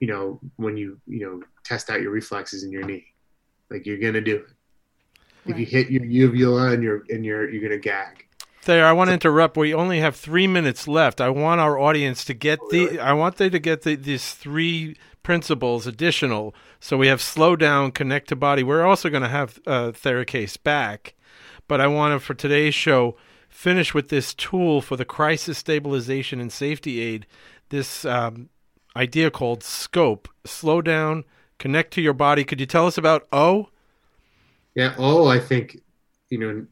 [0.04, 3.06] you know when you you know test out your reflexes in your knee,
[3.70, 4.44] like you're gonna do it.
[5.46, 8.26] If you hit your uvula and you're and you're you're gonna gag.
[8.60, 9.56] Thayer, I want to interrupt.
[9.56, 11.22] We only have three minutes left.
[11.22, 12.98] I want our audience to get the.
[12.98, 16.54] I want they to get the, these three principles additional.
[16.80, 18.62] So we have slow down, connect to body.
[18.62, 21.14] We're also going to have uh, Thayer Case back,
[21.66, 23.16] but I want to for today's show
[23.48, 27.26] finish with this tool for the crisis stabilization and safety aid.
[27.70, 28.50] This um,
[28.96, 30.28] idea called scope.
[30.44, 31.24] Slow down,
[31.58, 32.44] connect to your body.
[32.44, 33.68] Could you tell us about O?
[34.74, 34.94] Yeah.
[34.98, 35.80] Oh, I think
[36.30, 36.66] you know,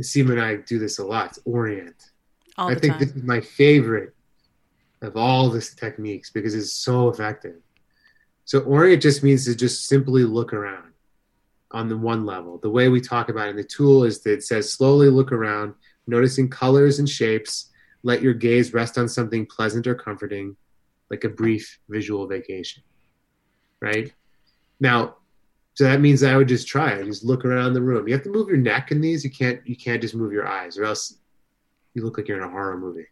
[0.00, 1.30] Niseema and I do this a lot.
[1.30, 2.10] It's orient.
[2.56, 3.00] All I the think time.
[3.00, 4.14] this is my favorite
[5.02, 7.56] of all these techniques because it's so effective.
[8.46, 10.92] So orient just means to just simply look around
[11.70, 12.58] on the one level.
[12.58, 15.32] The way we talk about it in the tool is that it says slowly look
[15.32, 15.74] around,
[16.06, 17.70] noticing colors and shapes.
[18.02, 20.56] Let your gaze rest on something pleasant or comforting,
[21.14, 22.82] like a brief visual vacation.
[23.80, 24.12] Right?
[24.80, 25.16] Now,
[25.74, 27.04] so that means I would just try it.
[27.04, 28.06] Just look around the room.
[28.06, 29.24] You have to move your neck in these.
[29.24, 31.18] You can't you can't just move your eyes, or else
[31.94, 33.06] you look like you're in a horror movie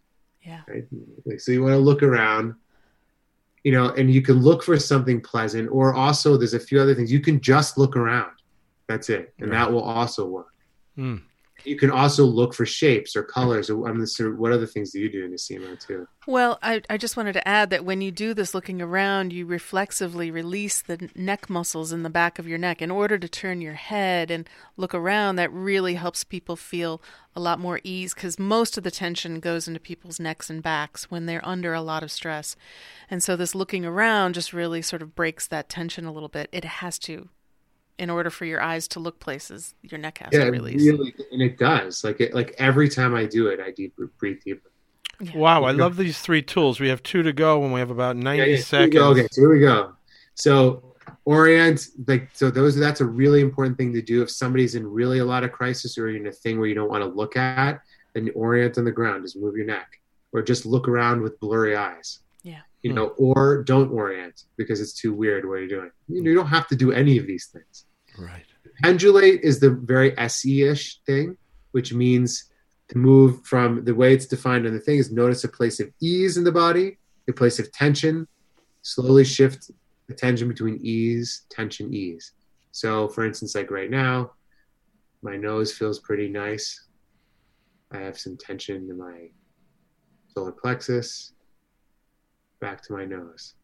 [0.45, 0.61] yeah.
[0.69, 0.85] right?
[1.25, 2.55] Like, so you want to look around,
[3.65, 6.95] you know, and you can look for something pleasant, or also there's a few other
[6.95, 7.13] things.
[7.13, 8.33] You can just look around.
[8.89, 9.59] That's it, and Right.
[9.59, 10.55] that will also work.
[10.97, 11.19] Hmm.
[11.65, 13.71] You can also look for shapes or colors.
[13.71, 16.07] Or I mean, so what other things do you do in Niseema too?
[16.27, 19.45] Well, I, I just wanted to add that when you do this looking around, you
[19.45, 23.61] reflexively release the neck muscles in the back of your neck in order to turn
[23.61, 25.37] your head and look around.
[25.37, 27.03] That really helps people feel
[27.35, 31.11] a lot more ease because most of the tension goes into people's necks and backs
[31.11, 32.57] when they're under a lot of stress.
[33.11, 36.49] And so this looking around just really sort of breaks that tension a little bit.
[36.53, 37.29] It has to.
[37.99, 40.83] In order for your eyes to look places, your neck has Yeah, to release.
[40.83, 42.03] really, and it does.
[42.03, 44.71] Like it, like every time I do it, I deep breathe deeper.
[45.21, 45.37] Yeah.
[45.37, 46.81] Wow, I love these three tools.
[46.81, 48.95] We have two to go, and we have about ninety Yeah, yeah, seconds.
[48.95, 49.11] go.
[49.11, 49.93] Okay, so here we go.
[50.35, 50.95] So
[51.27, 55.19] orient, like so those that's a really important thing to do if somebody's in really
[55.19, 57.81] a lot of crisis or in a thing where you don't want to look at,
[58.15, 60.01] then orient on the ground, just move your neck.
[60.35, 62.21] Or just look around with blurry eyes.
[62.83, 62.97] You hmm.
[62.97, 65.91] know, or don't orient because it's too weird what you're doing.
[66.09, 67.87] You, know, you don't have to do any of these things.
[68.19, 68.45] Right.
[68.83, 71.37] Pendulate is the very SE-ish thing,
[71.73, 72.51] which means
[72.89, 75.91] to move from the way it's defined on the thing is notice a place of
[76.01, 78.27] ease in the body, a place of tension,
[78.83, 79.71] slowly shift
[80.09, 82.33] the tension between ease, tension, ease.
[82.73, 84.33] So, for instance, like right now,
[85.23, 86.89] my nose feels pretty nice.
[87.93, 89.29] I have some tension in my
[90.35, 91.32] solar plexus,
[92.63, 93.55] back to my nose.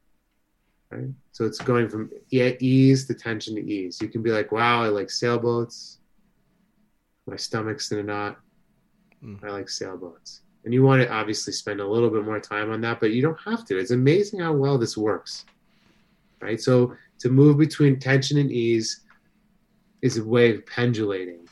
[0.90, 1.08] Right?
[1.32, 4.02] So it's going from ease to tension to ease.
[4.02, 6.00] You can be like, wow, I like sailboats.
[7.26, 8.38] My stomach's in a knot.
[9.24, 9.42] Mm.
[9.44, 10.42] I like sailboats.
[10.64, 13.22] And you want to obviously spend a little bit more time on that, but you
[13.22, 13.78] don't have to.
[13.78, 15.44] It's amazing how well this works.
[16.40, 16.60] Right?
[16.60, 19.04] So to move between tension and ease
[20.02, 21.48] is a way of pendulating,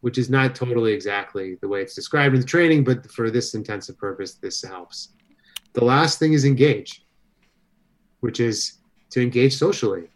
[0.00, 3.54] which is not totally exactly the way it's described in the training, but for this
[3.54, 5.13] intensive purpose, this helps.
[5.74, 7.04] The last thing is engage,
[8.20, 8.78] which is
[9.10, 10.08] to engage socially.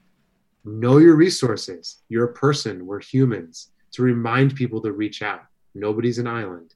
[0.65, 2.03] Know your resources.
[2.09, 2.87] You're a person.
[2.87, 3.71] We're humans.
[3.93, 5.43] To remind people to reach out.
[5.75, 6.75] Nobody's an island.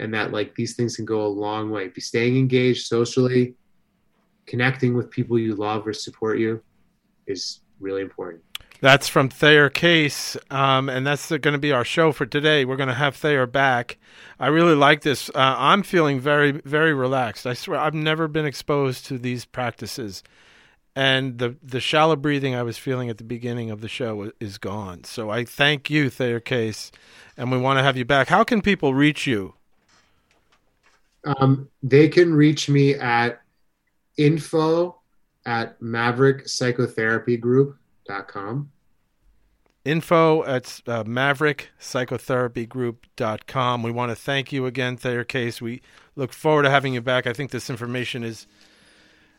[0.00, 1.88] And that like these things can go a long way.
[1.88, 3.54] Be staying engaged socially,
[4.46, 6.60] connecting with people you love or support you
[7.26, 8.42] is really important.
[8.84, 12.66] That's from Thayer Case, um, and that's going to be our show for today.
[12.66, 13.96] We're going to have Thayer back.
[14.38, 15.30] I really like this.
[15.30, 17.46] Uh, I'm feeling very, very relaxed.
[17.46, 20.22] I swear, I've never been exposed to these practices,
[20.94, 24.58] and the the shallow breathing I was feeling at the beginning of the show is
[24.58, 25.04] gone.
[25.04, 26.92] So I thank you, Thayer Case,
[27.38, 28.28] and we want to have you back.
[28.28, 29.54] How can people reach you?
[31.24, 33.40] Um, they can reach me at
[34.18, 35.00] info
[35.46, 38.70] at maverickpsychotherapygroup.com.
[39.84, 43.82] Info at uh, maverickpsychotherapygroup.com.
[43.82, 45.60] We want to thank you again, Thayer Case.
[45.60, 45.82] We
[46.16, 47.26] look forward to having you back.
[47.26, 48.46] I think this information is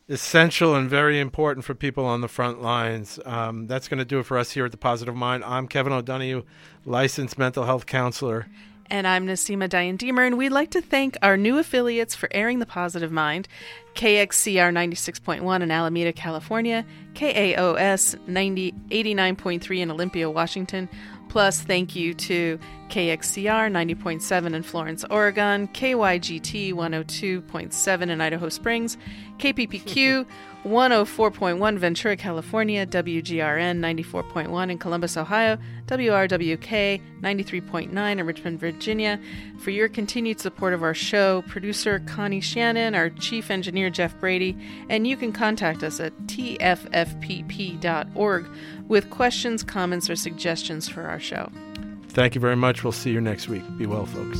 [0.07, 3.19] essential and very important for people on the front lines.
[3.25, 5.43] Um, that's going to do it for us here at The Positive Mind.
[5.43, 6.43] I'm Kevin O'Donoghue,
[6.85, 8.45] licensed mental health counselor.
[8.89, 12.59] And I'm Niseema Dayan Deemer, and we'd like to thank our new affiliates for airing
[12.59, 13.47] The Positive Mind
[13.95, 20.87] KXCR 96.1 in Alameda, California, KAOS 90, 89.3 in Olympia, Washington.
[21.29, 22.59] Plus, thank you to
[22.89, 28.97] KXCR 90.7 in Florence, Oregon, KYGT 102.7 in Idaho Springs,
[29.39, 30.25] KPPQ
[30.65, 39.19] 104.1 Ventura, California, WGRN 94.1 in Columbus, Ohio, WRWK 93.9 in Richmond, Virginia.
[39.59, 44.57] For your continued support of our show, producer Connie Shannon, our chief engineer Jeff Brady,
[44.89, 46.87] and you can contact us at tffpp.org
[48.87, 51.51] with questions, comments, or suggestions for our show.
[52.09, 52.83] Thank you very much.
[52.83, 53.63] We'll see you next week.
[53.77, 54.39] Be well, folks.